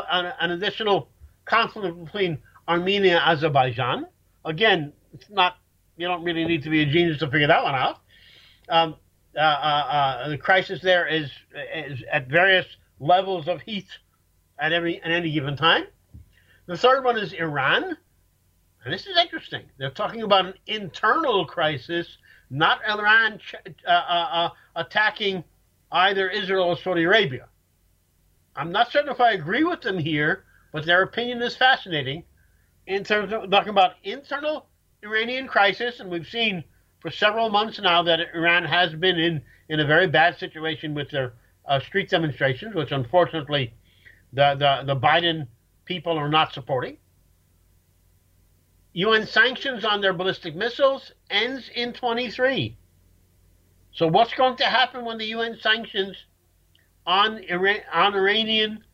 an 0.41 0.51
additional 0.51 1.09
conflict 1.45 2.05
between 2.05 2.39
Armenia 2.69 3.19
and 3.19 3.39
Azerbaijan. 3.39 4.07
Again, 4.45 4.93
it's 5.13 5.29
not 5.31 5.57
you 5.97 6.07
don't 6.09 6.25
really 6.25 6.45
need 6.45 6.63
to 6.63 6.71
be 6.71 6.83
a 6.83 6.87
genius 6.87 7.19
to 7.19 7.31
figure 7.31 7.47
that 7.47 7.63
one 7.63 7.75
out. 7.75 7.99
Um, 8.69 8.97
uh, 9.37 9.41
uh, 9.41 9.43
uh, 9.43 10.29
the 10.31 10.39
crisis 10.39 10.81
there 10.81 11.07
is, 11.07 11.31
is 11.75 12.03
at 12.11 12.27
various 12.29 12.67
levels 12.99 13.49
of 13.49 13.61
heat 13.61 13.87
at 14.59 14.73
every 14.73 15.01
at 15.03 15.11
any 15.11 15.31
given 15.31 15.57
time. 15.57 15.85
The 16.67 16.77
third 16.77 17.05
one 17.05 17.19
is 17.19 17.33
Iran, 17.33 17.97
and 18.85 18.93
this 18.93 19.07
is 19.07 19.17
interesting. 19.17 19.63
They're 19.79 19.91
talking 19.91 20.23
about 20.23 20.47
an 20.47 20.55
internal 20.67 21.45
crisis, 21.45 22.19
not 22.49 22.81
Iran 22.89 23.39
ch- 23.39 23.55
uh, 23.87 23.91
uh, 23.91 24.29
uh, 24.33 24.51
attacking 24.77 25.45
either 25.93 26.29
Israel 26.29 26.65
or 26.65 26.77
Saudi 26.79 27.05
Arabia. 27.05 27.47
I'm 28.57 28.73
not 28.73 28.91
certain 28.91 29.11
if 29.11 29.21
I 29.21 29.33
agree 29.33 29.65
with 29.65 29.83
them 29.83 29.99
here, 29.99 30.45
but 30.73 30.87
their 30.87 31.03
opinion 31.03 31.43
is 31.43 31.57
fascinating 31.57 32.25
in 32.87 33.05
terms 33.05 33.33
of 33.33 33.51
talking 33.51 33.71
about 33.71 33.93
internal 34.03 34.67
Iranian 35.03 35.47
crisis, 35.47 36.01
and 36.01 36.11
we've 36.11 36.27
seen 36.27 36.65
for 37.01 37.11
several 37.11 37.49
months 37.49 37.81
now 37.81 38.03
that 38.03 38.21
Iran 38.35 38.65
has 38.65 38.95
been 38.95 39.19
in, 39.19 39.43
in 39.69 39.81
a 39.81 39.85
very 39.87 40.07
bad 40.07 40.39
situation 40.39 40.95
with 40.95 41.11
their 41.11 41.33
uh, 41.67 41.81
street 41.81 42.11
demonstrations, 42.11 42.75
which 42.75 42.93
unfortunately 42.93 43.73
the, 44.33 44.55
the, 44.55 44.95
the 44.95 45.01
Biden 45.01 45.47
people 45.85 46.19
are 46.19 46.29
not 46.29 46.53
supporting. 46.53 46.99
UN 48.93 49.27
sanctions 49.27 49.85
on 49.85 50.01
their 50.01 50.13
ballistic 50.13 50.57
missiles 50.57 51.13
ends 51.31 51.71
in 51.75 51.93
23. 51.93 52.77
So 53.93 54.07
what's 54.07 54.35
going 54.35 54.57
to 54.57 54.65
happen 54.65 55.05
when 55.05 55.19
the 55.19 55.27
UN 55.27 55.59
sanctions 55.61 56.17
on 57.07 57.39
Iran, 57.39 57.79
on 57.93 58.15
Iranian 58.15 58.85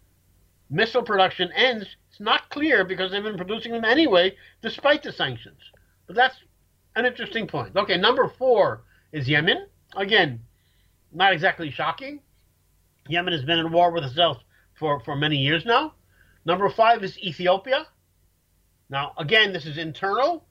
missile 0.70 1.02
production 1.02 1.50
ends? 1.54 1.86
It's 2.16 2.20
not 2.22 2.48
clear 2.48 2.82
because 2.82 3.12
they've 3.12 3.22
been 3.22 3.36
producing 3.36 3.72
them 3.72 3.84
anyway, 3.84 4.34
despite 4.62 5.02
the 5.02 5.12
sanctions. 5.12 5.60
But 6.06 6.16
that's 6.16 6.36
an 6.94 7.04
interesting 7.04 7.46
point. 7.46 7.76
Okay, 7.76 7.98
number 7.98 8.26
four 8.38 8.84
is 9.12 9.28
Yemen. 9.28 9.66
Again, 9.94 10.40
not 11.12 11.34
exactly 11.34 11.70
shocking. 11.70 12.20
Yemen 13.06 13.34
has 13.34 13.44
been 13.44 13.58
in 13.58 13.70
war 13.70 13.90
with 13.90 14.04
itself 14.04 14.38
for, 14.78 14.98
for 15.00 15.14
many 15.14 15.36
years 15.36 15.66
now. 15.66 15.92
Number 16.46 16.70
five 16.70 17.04
is 17.04 17.18
Ethiopia. 17.18 17.86
Now, 18.88 19.12
again, 19.18 19.52
this 19.52 19.66
is 19.66 19.76
internal. 19.76 20.46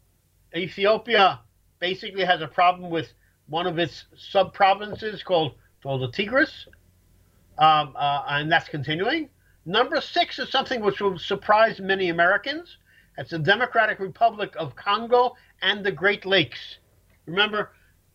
Ethiopia 0.56 1.40
basically 1.80 2.26
has 2.26 2.42
a 2.42 2.48
problem 2.48 2.92
with 2.92 3.12
one 3.48 3.66
of 3.66 3.80
its 3.80 4.06
sub 4.16 4.54
provinces 4.54 5.24
called, 5.24 5.56
called 5.82 6.04
the 6.04 6.12
Tigris, 6.12 6.68
um, 7.58 7.96
uh, 7.96 8.24
and 8.28 8.52
that's 8.52 8.70
continuing. 8.70 9.30
Number 9.66 10.00
six 10.00 10.38
is 10.38 10.50
something 10.52 10.82
which 10.82 11.02
will 11.02 11.18
surprise 11.18 11.80
many 11.80 12.10
Americans. 12.10 12.78
It's 13.18 13.32
the 13.32 13.40
Democratic 13.40 14.00
Republic 14.00 14.54
of 14.58 14.76
Congo 14.76 15.36
and 15.62 15.84
the 15.84 15.92
Great 15.92 16.26
Lakes. 16.26 16.78
Remember, 17.26 17.72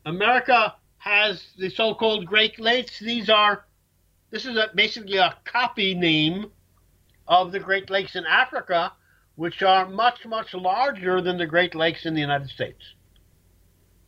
America 0.07 0.77
has 0.99 1.45
the 1.59 1.71
so-called 1.71 2.27
Great 2.27 2.61
Lakes. 2.61 3.01
These 3.01 3.29
are, 3.29 3.65
this 4.31 4.47
is 4.47 4.57
a, 4.57 4.71
basically 4.75 5.17
a 5.17 5.37
copy 5.45 5.95
name 5.95 6.53
of 7.27 7.51
the 7.51 7.59
Great 7.59 7.91
Lakes 7.91 8.15
in 8.15 8.27
Africa, 8.27 8.93
which 9.35 9.63
are 9.63 9.89
much, 9.89 10.27
much 10.27 10.55
larger 10.55 11.21
than 11.21 11.37
the 11.37 11.47
Great 11.47 11.75
Lakes 11.75 12.07
in 12.07 12.15
the 12.15 12.21
United 12.21 12.49
States. 12.49 12.95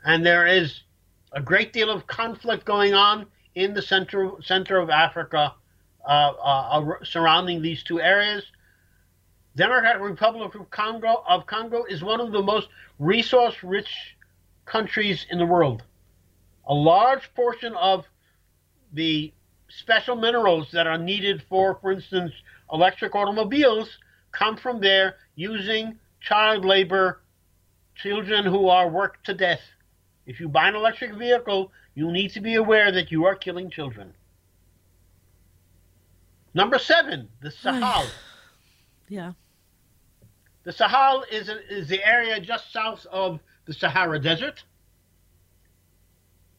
And 0.04 0.24
there 0.24 0.46
is 0.46 0.82
a 1.32 1.40
great 1.40 1.72
deal 1.72 1.90
of 1.90 2.06
conflict 2.06 2.64
going 2.64 2.94
on 2.94 3.26
in 3.54 3.74
the 3.74 3.82
center, 3.82 4.32
center 4.42 4.78
of 4.78 4.90
Africa 4.90 5.54
Uh, 6.04 6.32
uh, 6.42 6.80
uh, 6.80 7.04
surrounding 7.04 7.62
these 7.62 7.84
two 7.84 8.00
areas. 8.00 8.42
Democratic 9.54 10.02
Republic 10.02 10.52
of 10.56 10.68
Congo 10.68 11.22
of 11.28 11.46
Congo 11.46 11.84
is 11.84 12.02
one 12.02 12.20
of 12.20 12.32
the 12.32 12.42
most 12.42 12.68
resource-rich 12.98 14.16
countries 14.64 15.24
in 15.30 15.38
the 15.38 15.46
world. 15.46 15.84
A 16.66 16.74
large 16.74 17.32
portion 17.34 17.74
of 17.76 18.04
the 18.92 19.32
special 19.68 20.16
minerals 20.16 20.72
that 20.72 20.88
are 20.88 20.98
needed 20.98 21.40
for, 21.48 21.78
for 21.80 21.92
instance, 21.92 22.32
electric 22.72 23.14
automobiles 23.14 23.98
come 24.32 24.56
from 24.56 24.80
there 24.80 25.16
using 25.36 26.00
child 26.20 26.64
labor, 26.64 27.20
children 27.94 28.44
who 28.44 28.66
are 28.66 28.88
worked 28.88 29.26
to 29.26 29.34
death. 29.34 29.62
If 30.26 30.40
you 30.40 30.48
buy 30.48 30.66
an 30.66 30.74
electric 30.74 31.14
vehicle, 31.14 31.70
you 31.94 32.10
need 32.10 32.32
to 32.32 32.40
be 32.40 32.56
aware 32.56 32.90
that 32.90 33.12
you 33.12 33.24
are 33.26 33.36
killing 33.36 33.70
children. 33.70 34.14
Number 36.54 36.78
seven, 36.78 37.28
the 37.40 37.50
Sahel. 37.62 38.06
yeah. 39.08 39.32
The 40.64 40.72
Sahel 40.72 41.24
is, 41.30 41.48
a, 41.48 41.74
is 41.74 41.88
the 41.88 42.04
area 42.06 42.40
just 42.40 42.72
south 42.72 43.04
of 43.10 43.40
the 43.64 43.72
Sahara 43.74 44.18
Desert. 44.20 44.62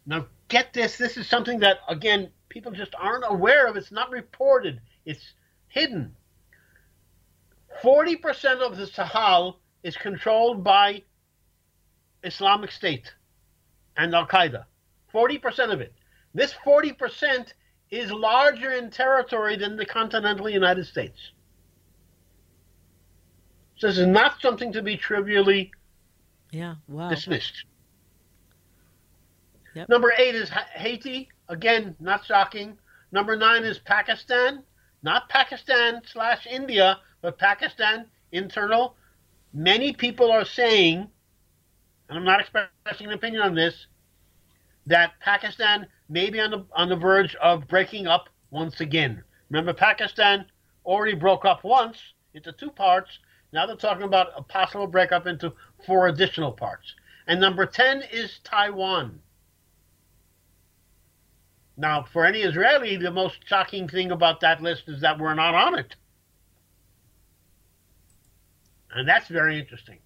Now, 0.06 0.28
get 0.50 0.74
this 0.74 0.98
this 0.98 1.16
is 1.16 1.28
something 1.28 1.60
that, 1.60 1.78
again, 1.88 2.30
people 2.50 2.74
just 2.74 2.94
aren't 3.00 3.24
aware 3.28 3.68
of. 3.68 3.78
It's 3.78 3.92
not 3.92 4.12
reported, 4.12 4.82
it's 5.06 5.34
hidden. 5.70 6.16
40% 7.82 8.60
of 8.60 8.78
the 8.78 8.88
Sahel 8.88 9.60
is 9.84 9.96
controlled 9.98 10.64
by 10.64 11.04
Islamic 12.24 12.72
State 12.72 13.14
and 13.98 14.14
Al 14.14 14.28
Qaeda. 14.28 14.66
40% 15.14 15.72
of 15.74 15.82
it. 15.82 15.94
This 16.34 16.54
40% 16.66 17.54
is 17.94 18.12
larger 18.12 18.72
in 18.72 18.90
territory 18.90 19.56
than 19.56 19.76
the 19.76 19.86
continental 19.86 20.50
United 20.50 20.86
States. 20.86 21.32
So 23.76 23.88
this 23.88 23.98
is 23.98 24.08
not 24.08 24.42
something 24.42 24.72
to 24.74 24.82
be 24.82 24.98
trivially 24.98 25.72
yeah, 26.52 26.76
wow. 26.88 27.10
dismissed. 27.10 27.66
Yep. 29.76 29.90
Number 29.90 30.14
eight 30.18 30.36
is 30.36 30.50
Haiti. 30.50 31.30
Again, 31.50 31.96
not 32.00 32.26
shocking. 32.26 32.78
Number 33.12 33.36
nine 33.36 33.64
is 33.64 33.80
Pakistan. 33.80 34.64
Not 35.02 35.28
Pakistan 35.30 36.02
slash 36.06 36.48
India, 36.48 37.00
but 37.22 37.38
Pakistan 37.38 38.06
internal. 38.32 38.96
Many 39.54 39.94
people 39.94 40.32
are 40.32 40.46
saying, 40.46 41.08
and 42.10 42.18
I'm 42.18 42.24
not 42.24 42.40
expressing 42.40 43.08
an 43.08 43.14
opinion 43.14 43.42
on 43.42 43.56
this, 43.56 43.88
that 44.88 45.14
Pakistan 45.20 45.88
may 46.14 46.30
be 46.30 46.40
on 46.40 46.52
the 46.52 46.64
on 46.74 46.90
the 46.90 46.96
verge 46.96 47.36
of 47.36 47.68
breaking 47.68 48.06
up 48.06 48.30
once 48.52 48.80
again. 48.80 49.24
Remember, 49.50 49.74
Pakistan 49.74 50.46
already 50.86 51.16
broke 51.16 51.44
up 51.44 51.64
once 51.64 51.98
into 52.36 52.52
two 52.52 52.70
parts. 52.70 53.10
Now 53.52 53.66
they're 53.66 53.76
talking 53.76 54.04
about 54.04 54.28
a 54.38 54.44
possible 54.44 54.88
breakup 54.88 55.26
into 55.26 55.54
four 55.86 56.08
additional 56.08 56.52
parts. 56.52 56.94
And 57.28 57.40
number 57.40 57.66
10 57.66 58.04
is 58.12 58.40
Taiwan. 58.44 59.20
Now, 61.78 62.04
for 62.04 62.26
any 62.26 62.42
Israeli, 62.42 62.98
the 62.98 63.10
most 63.12 63.38
shocking 63.46 63.88
thing 63.88 64.12
about 64.12 64.42
that 64.42 64.62
list 64.62 64.84
is 64.88 65.02
that 65.02 65.20
we're 65.20 65.34
not 65.34 65.56
on 65.56 65.80
it. 65.80 65.96
And 68.92 69.08
that's 69.08 69.28
very 69.28 69.60
interesting. 69.60 69.98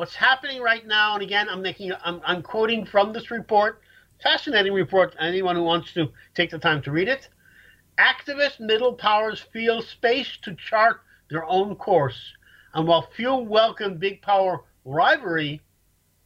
What's 0.00 0.14
happening 0.14 0.62
right 0.62 0.86
now, 0.86 1.12
and 1.12 1.22
again, 1.22 1.46
I'm 1.50 1.60
making, 1.60 1.92
I'm, 2.02 2.22
I'm 2.24 2.40
quoting 2.42 2.86
from 2.86 3.12
this 3.12 3.30
report, 3.30 3.82
fascinating 4.22 4.72
report. 4.72 5.14
Anyone 5.20 5.56
who 5.56 5.62
wants 5.62 5.92
to 5.92 6.10
take 6.34 6.48
the 6.48 6.58
time 6.58 6.80
to 6.84 6.90
read 6.90 7.06
it. 7.06 7.28
Activist 7.98 8.60
middle 8.60 8.94
powers 8.94 9.40
feel 9.52 9.82
space 9.82 10.38
to 10.40 10.54
chart 10.54 11.02
their 11.28 11.44
own 11.44 11.76
course, 11.76 12.32
and 12.72 12.88
while 12.88 13.10
few 13.14 13.34
welcome 13.34 13.98
big 13.98 14.22
power 14.22 14.64
rivalry, 14.86 15.60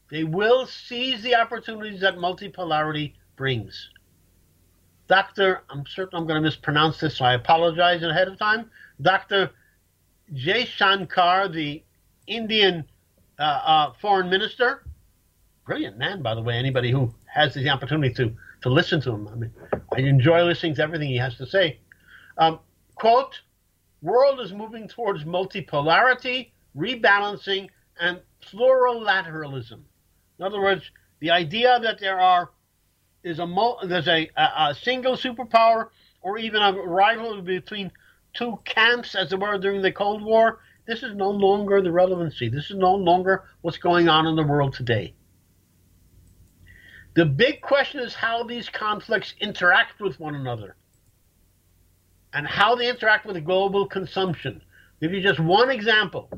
they 0.08 0.22
will 0.22 0.66
seize 0.66 1.20
the 1.24 1.34
opportunities 1.34 2.00
that 2.00 2.14
multipolarity 2.14 3.14
brings. 3.34 3.90
Dr. 5.08 5.62
I'm 5.68 5.84
certain 5.84 6.16
I'm 6.16 6.28
going 6.28 6.40
to 6.40 6.48
mispronounce 6.48 7.00
this, 7.00 7.16
so 7.16 7.24
I 7.24 7.34
apologize 7.34 8.04
ahead 8.04 8.28
of 8.28 8.38
time. 8.38 8.70
Dr. 9.02 9.50
Jaishankar, 10.32 11.52
the 11.52 11.82
Indian 12.28 12.84
uh, 13.38 13.42
uh, 13.42 13.92
foreign 14.00 14.30
minister, 14.30 14.84
brilliant 15.66 15.98
man, 15.98 16.22
by 16.22 16.34
the 16.34 16.42
way. 16.42 16.54
Anybody 16.54 16.90
who 16.90 17.12
has 17.26 17.54
the 17.54 17.68
opportunity 17.68 18.14
to 18.14 18.32
to 18.62 18.68
listen 18.68 19.00
to 19.02 19.12
him, 19.12 19.28
I 19.28 19.34
mean, 19.34 19.52
I 19.94 20.00
enjoy 20.00 20.42
listening 20.42 20.74
to 20.76 20.82
everything 20.82 21.08
he 21.08 21.16
has 21.18 21.36
to 21.36 21.46
say. 21.46 21.78
Um, 22.38 22.60
quote: 22.94 23.40
"World 24.02 24.40
is 24.40 24.52
moving 24.52 24.88
towards 24.88 25.24
multipolarity, 25.24 26.50
rebalancing, 26.76 27.68
and 28.00 28.20
plurilateralism." 28.42 29.80
In 30.38 30.44
other 30.44 30.60
words, 30.60 30.90
the 31.20 31.30
idea 31.30 31.78
that 31.80 32.00
there 32.00 32.20
are 32.20 32.50
is 33.22 33.38
a 33.38 33.74
there's 33.86 34.08
a, 34.08 34.30
a, 34.36 34.42
a 34.70 34.74
single 34.80 35.16
superpower 35.16 35.88
or 36.20 36.38
even 36.38 36.62
a 36.62 36.72
rivalry 36.72 37.40
between 37.40 37.90
two 38.34 38.58
camps, 38.64 39.14
as 39.14 39.32
it 39.32 39.38
were, 39.38 39.58
during 39.58 39.82
the 39.82 39.92
Cold 39.92 40.22
War. 40.22 40.60
This 40.86 41.02
is 41.02 41.14
no 41.14 41.30
longer 41.30 41.80
the 41.80 41.92
relevancy. 41.92 42.48
This 42.48 42.70
is 42.70 42.76
no 42.76 42.94
longer 42.94 43.44
what's 43.62 43.78
going 43.78 44.08
on 44.08 44.26
in 44.26 44.36
the 44.36 44.42
world 44.42 44.74
today. 44.74 45.14
The 47.14 47.24
big 47.24 47.60
question 47.60 48.00
is 48.00 48.14
how 48.14 48.42
these 48.42 48.68
conflicts 48.68 49.34
interact 49.40 50.00
with 50.00 50.18
one 50.18 50.34
another 50.34 50.76
and 52.32 52.46
how 52.46 52.74
they 52.74 52.88
interact 52.88 53.24
with 53.24 53.42
global 53.44 53.86
consumption. 53.86 54.60
I'll 54.60 55.08
give 55.08 55.14
you 55.14 55.22
just 55.22 55.38
one 55.38 55.70
example. 55.70 56.28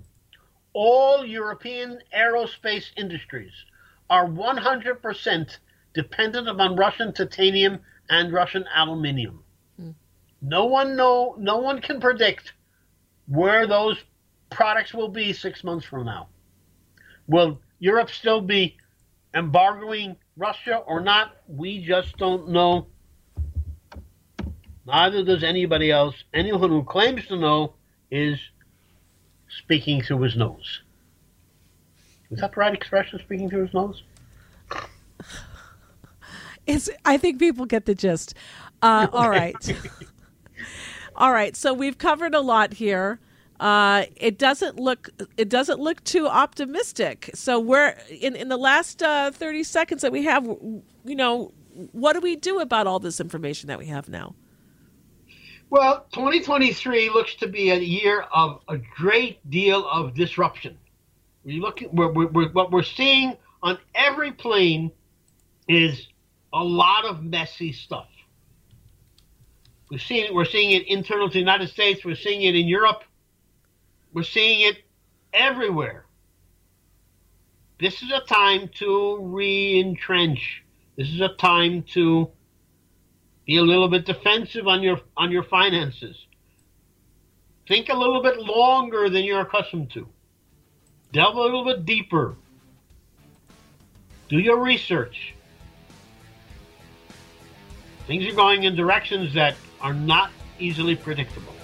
All 0.75 1.25
European 1.25 1.99
aerospace 2.15 2.91
industries 2.97 3.53
are 4.11 4.27
100% 4.27 5.59
dependent 5.95 6.49
upon 6.49 6.77
Russian 6.77 7.15
titanium 7.15 7.81
and 8.11 8.33
Russian 8.33 8.67
aluminium. 8.73 9.43
Hmm. 9.79 9.91
No 10.43 10.67
one 10.67 10.95
know 10.95 11.35
no 11.39 11.57
one 11.57 11.81
can 11.81 12.01
predict 12.01 12.53
where 13.27 13.67
those 13.67 13.97
products 14.51 14.95
will 14.95 15.09
be 15.09 15.33
6 15.33 15.65
months 15.65 15.87
from 15.87 16.05
now. 16.05 16.29
Will 17.27 17.61
Europe 17.79 18.11
still 18.11 18.41
be 18.41 18.77
embargoing 19.35 20.17
Russia 20.37 20.79
or 20.79 21.01
not? 21.01 21.37
We 21.49 21.85
just 21.85 22.17
don't 22.17 22.49
know. 22.49 22.87
Neither 24.87 25.25
does 25.25 25.43
anybody 25.43 25.91
else. 25.91 26.15
Anyone 26.33 26.71
who 26.71 26.85
claims 26.85 27.27
to 27.27 27.37
know 27.37 27.75
is 28.11 28.39
speaking 29.49 30.03
through 30.03 30.21
his 30.21 30.37
nose. 30.37 30.83
Is 32.31 32.41
that 32.41 32.53
the 32.53 32.61
right 32.61 32.75
expression, 32.75 33.19
speaking 33.19 33.51
through 33.51 33.67
his 33.67 33.75
nose? 33.75 34.03
It's, 36.67 36.91
I 37.05 37.17
think 37.17 37.39
people 37.39 37.65
get 37.65 37.85
the 37.85 37.95
gist. 37.95 38.35
Uh, 38.83 39.07
all 39.13 39.31
right. 39.31 39.55
all 41.17 41.33
right. 41.33 41.55
So 41.55 41.73
we've 41.73 41.97
covered 41.97 42.35
a 42.35 42.41
lot 42.41 42.75
here. 42.75 43.21
Uh, 43.59 44.05
it 44.17 44.39
doesn't 44.39 44.79
look 44.79 45.11
it 45.37 45.49
doesn't 45.49 45.81
look 45.81 46.03
too 46.05 46.27
optimistic. 46.27 47.31
So 47.35 47.59
we're 47.59 47.97
in 48.11 48.37
in 48.37 48.49
the 48.49 48.57
last 48.57 49.03
uh, 49.03 49.31
thirty 49.31 49.65
seconds 49.65 50.03
that 50.03 50.13
we 50.13 50.25
have. 50.25 50.45
You 50.45 50.83
know, 51.05 51.53
what 51.93 52.15
do 52.15 52.21
we 52.21 52.37
do 52.37 52.61
about 52.61 52.87
all 52.87 52.99
this 52.99 53.21
information 53.21 53.69
that 53.69 53.79
we 53.79 53.87
have 53.87 54.09
now? 54.09 54.35
Well, 55.69 56.07
2023 56.13 57.11
looks 57.11 57.35
to 57.37 57.49
be 57.49 57.71
a 57.71 57.77
year 57.77 58.25
of 58.33 58.61
a 58.69 58.79
great 58.79 59.51
deal 59.51 59.87
of 59.89 60.15
disruption. 60.15 60.79
We 61.45 61.61
look 61.61 61.83
at 61.83 61.93
we're, 61.93 62.13
we're, 62.13 62.49
what 62.51 62.71
we're 62.71 62.85
seeing 62.85 63.37
on 63.63 63.79
every 63.95 64.33
plane 64.33 64.93
is 65.69 66.07
a 66.53 66.63
lot 66.63 67.05
of 67.05 67.25
messy 67.25 67.73
stuff. 67.73 68.09
We're 69.91 69.99
seeing 69.99 70.27
it. 70.27 70.35
We're 70.35 70.45
seeing 70.45 70.71
it 70.73 70.87
internal 70.89 71.29
to 71.29 71.33
the 71.33 71.39
United 71.39 71.69
States. 71.69 72.05
We're 72.05 72.17
seeing 72.17 72.43
it 72.43 72.55
in 72.55 72.67
Europe. 72.67 73.05
We're 74.13 74.23
seeing 74.23 74.61
it 74.61 74.85
everywhere. 75.33 76.07
This 77.79 78.03
is 78.03 78.11
a 78.11 78.21
time 78.21 78.71
to 78.77 79.19
re-entrench. 79.21 80.65
This 80.97 81.09
is 81.09 81.21
a 81.21 81.29
time 81.29 81.83
to 81.93 82.31
be 83.45 83.59
a 83.59 83.63
little 83.63 83.89
bit 83.89 84.07
defensive 84.07 84.67
on 84.67 84.83
your 84.83 85.01
on 85.17 85.31
your 85.31 85.43
finances. 85.43 86.17
Think 87.69 87.89
a 87.89 87.95
little 87.95 88.23
bit 88.23 88.39
longer 88.39 89.11
than 89.11 89.25
you're 89.25 89.41
accustomed 89.41 89.91
to. 89.91 90.09
Delve 91.13 91.37
a 91.37 91.41
little 91.41 91.65
bit 91.65 91.85
deeper. 91.85 92.35
Do 94.29 94.39
your 94.39 94.63
research. 94.63 95.35
Things 98.07 98.25
are 98.27 98.37
going 98.37 98.63
in 98.65 98.77
directions 98.77 99.35
that 99.35 99.57
are 99.81 99.95
not 99.95 100.31
easily 100.59 100.95
predictable. 100.95 101.56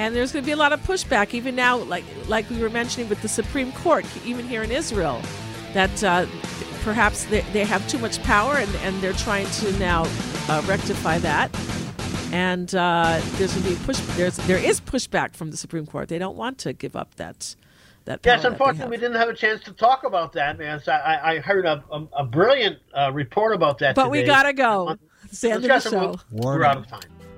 And 0.00 0.16
there's 0.16 0.32
going 0.32 0.42
to 0.42 0.46
be 0.46 0.52
a 0.52 0.56
lot 0.56 0.72
of 0.72 0.80
pushback, 0.84 1.34
even 1.34 1.54
now, 1.54 1.76
like 1.76 2.04
like 2.26 2.48
we 2.48 2.58
were 2.58 2.70
mentioning 2.70 3.06
with 3.10 3.20
the 3.20 3.28
Supreme 3.28 3.70
Court, 3.72 4.06
even 4.24 4.48
here 4.48 4.62
in 4.62 4.70
Israel, 4.70 5.20
that 5.74 6.02
uh, 6.02 6.24
perhaps 6.84 7.26
they, 7.26 7.42
they 7.52 7.66
have 7.66 7.86
too 7.86 7.98
much 7.98 8.22
power 8.22 8.56
and, 8.56 8.74
and 8.76 8.98
they're 9.02 9.12
trying 9.12 9.46
to 9.46 9.70
now 9.78 10.04
uh, 10.48 10.62
rectify 10.64 11.18
that. 11.18 11.54
And 12.32 12.74
uh, 12.74 13.20
there's 13.32 13.52
going 13.52 13.64
to 13.64 13.78
be 13.78 13.84
push. 13.84 14.00
There's 14.16 14.38
there 14.46 14.56
is 14.56 14.80
pushback 14.80 15.34
from 15.34 15.50
the 15.50 15.58
Supreme 15.58 15.84
Court. 15.84 16.08
They 16.08 16.18
don't 16.18 16.36
want 16.36 16.56
to 16.60 16.72
give 16.72 16.96
up 16.96 17.16
that 17.16 17.54
that 18.06 18.20
yes, 18.24 18.44
unfortunately, 18.44 18.96
we 18.96 18.96
didn't 18.96 19.18
have 19.18 19.28
a 19.28 19.34
chance 19.34 19.62
to 19.64 19.72
talk 19.72 20.04
about 20.04 20.32
that, 20.32 20.58
man. 20.58 20.80
So 20.80 20.92
I, 20.92 21.32
I 21.32 21.38
heard 21.40 21.66
a, 21.66 21.84
a, 21.92 22.06
a 22.20 22.24
brilliant 22.24 22.78
uh, 22.94 23.10
report 23.12 23.54
about 23.54 23.80
that. 23.80 23.96
But 23.96 24.04
today. 24.04 24.22
we 24.22 24.26
gotta 24.26 24.54
go. 24.54 24.96
The 25.42 25.50
end 25.50 25.64
the 25.64 25.80
show. 25.80 26.18
We're 26.30 26.64
out 26.64 26.78
of 26.78 26.86
time. 26.86 27.19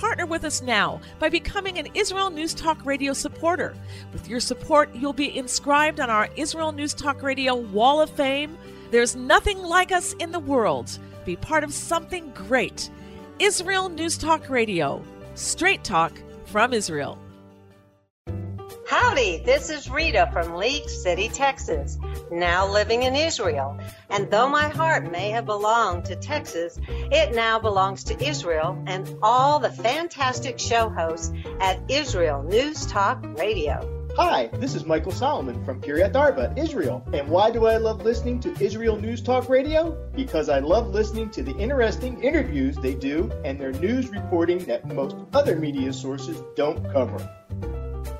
partner 0.00 0.26
with 0.26 0.44
us 0.44 0.60
now 0.62 1.00
by 1.18 1.28
becoming 1.28 1.78
an 1.78 1.88
Israel 1.94 2.30
News 2.30 2.54
Talk 2.54 2.84
Radio 2.84 3.12
supporter. 3.12 3.74
With 4.12 4.28
your 4.28 4.40
support, 4.40 4.94
you'll 4.94 5.12
be 5.12 5.36
inscribed 5.36 6.00
on 6.00 6.10
our 6.10 6.28
Israel 6.36 6.72
News 6.72 6.94
Talk 6.94 7.22
Radio 7.22 7.54
Wall 7.54 8.00
of 8.00 8.10
Fame. 8.10 8.58
There's 8.90 9.14
nothing 9.16 9.58
like 9.58 9.92
us 9.92 10.12
in 10.14 10.32
the 10.32 10.40
world. 10.40 10.98
Be 11.24 11.36
part 11.36 11.64
of 11.64 11.72
something 11.72 12.30
great. 12.30 12.90
Israel 13.38 13.88
News 13.88 14.18
Talk 14.18 14.48
Radio. 14.48 15.04
Straight 15.34 15.84
talk 15.84 16.12
from 16.46 16.72
Israel. 16.72 17.18
Howdy, 19.14 19.38
this 19.44 19.70
is 19.70 19.88
Rita 19.88 20.28
from 20.32 20.56
League 20.56 20.88
City, 20.88 21.28
Texas, 21.28 21.98
now 22.32 22.66
living 22.66 23.04
in 23.04 23.14
Israel. 23.14 23.78
And 24.10 24.28
though 24.28 24.48
my 24.48 24.68
heart 24.68 25.08
may 25.08 25.30
have 25.30 25.46
belonged 25.46 26.06
to 26.06 26.16
Texas, 26.16 26.80
it 26.88 27.32
now 27.32 27.60
belongs 27.60 28.02
to 28.04 28.20
Israel 28.20 28.76
and 28.88 29.08
all 29.22 29.60
the 29.60 29.70
fantastic 29.70 30.58
show 30.58 30.88
hosts 30.88 31.32
at 31.60 31.78
Israel 31.88 32.42
News 32.42 32.86
Talk 32.86 33.24
Radio. 33.38 33.88
Hi, 34.16 34.48
this 34.54 34.74
is 34.74 34.84
Michael 34.84 35.12
Solomon 35.12 35.64
from 35.64 35.80
Kiryat 35.80 36.16
Arba, 36.16 36.52
Israel. 36.56 37.06
And 37.12 37.28
why 37.28 37.52
do 37.52 37.66
I 37.66 37.76
love 37.76 38.02
listening 38.02 38.40
to 38.40 38.56
Israel 38.58 38.96
News 38.96 39.22
Talk 39.22 39.48
Radio? 39.48 39.96
Because 40.16 40.48
I 40.48 40.58
love 40.58 40.88
listening 40.88 41.30
to 41.30 41.44
the 41.44 41.56
interesting 41.56 42.20
interviews 42.20 42.74
they 42.74 42.94
do 42.94 43.30
and 43.44 43.60
their 43.60 43.72
news 43.74 44.08
reporting 44.08 44.58
that 44.64 44.92
most 44.92 45.14
other 45.32 45.54
media 45.54 45.92
sources 45.92 46.42
don't 46.56 46.82
cover. 46.92 47.30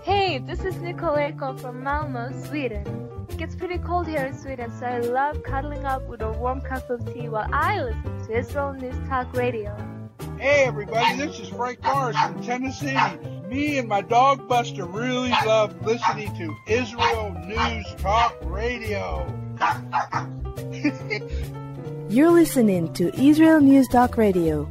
Hey, 0.05 0.37
this 0.37 0.61
is 0.67 0.75
Nicoleko 0.75 1.59
from 1.59 1.83
Malmo, 1.83 2.31
Sweden. 2.45 3.09
It 3.31 3.39
gets 3.39 3.55
pretty 3.55 3.79
cold 3.79 4.07
here 4.07 4.27
in 4.27 4.37
Sweden, 4.37 4.71
so 4.79 4.85
I 4.85 4.99
love 4.99 5.43
cuddling 5.43 5.87
up 5.87 6.07
with 6.07 6.21
a 6.21 6.31
warm 6.31 6.61
cup 6.61 6.91
of 6.91 7.11
tea 7.15 7.31
while 7.31 7.49
I 7.51 7.83
listen 7.83 8.27
to 8.27 8.39
Israel 8.39 8.75
News 8.75 8.95
Talk 9.09 9.35
Radio. 9.35 9.75
Hey 10.39 10.65
everybody, 10.65 11.17
this 11.17 11.41
is 11.41 11.49
Frank 11.49 11.83
Morris 11.83 12.19
from 12.19 12.43
Tennessee. 12.43 12.99
Me 13.49 13.79
and 13.79 13.89
my 13.89 14.03
dog 14.03 14.47
Buster 14.47 14.85
really 14.85 15.31
love 15.47 15.75
listening 15.87 16.37
to 16.37 16.55
Israel 16.69 17.35
News 17.47 17.87
Talk 17.97 18.37
Radio. 18.43 19.27
You're 22.11 22.31
listening 22.31 22.93
to 22.93 23.11
Israel 23.19 23.63
News 23.63 23.89
Talk 23.89 24.19
Radio. 24.19 24.71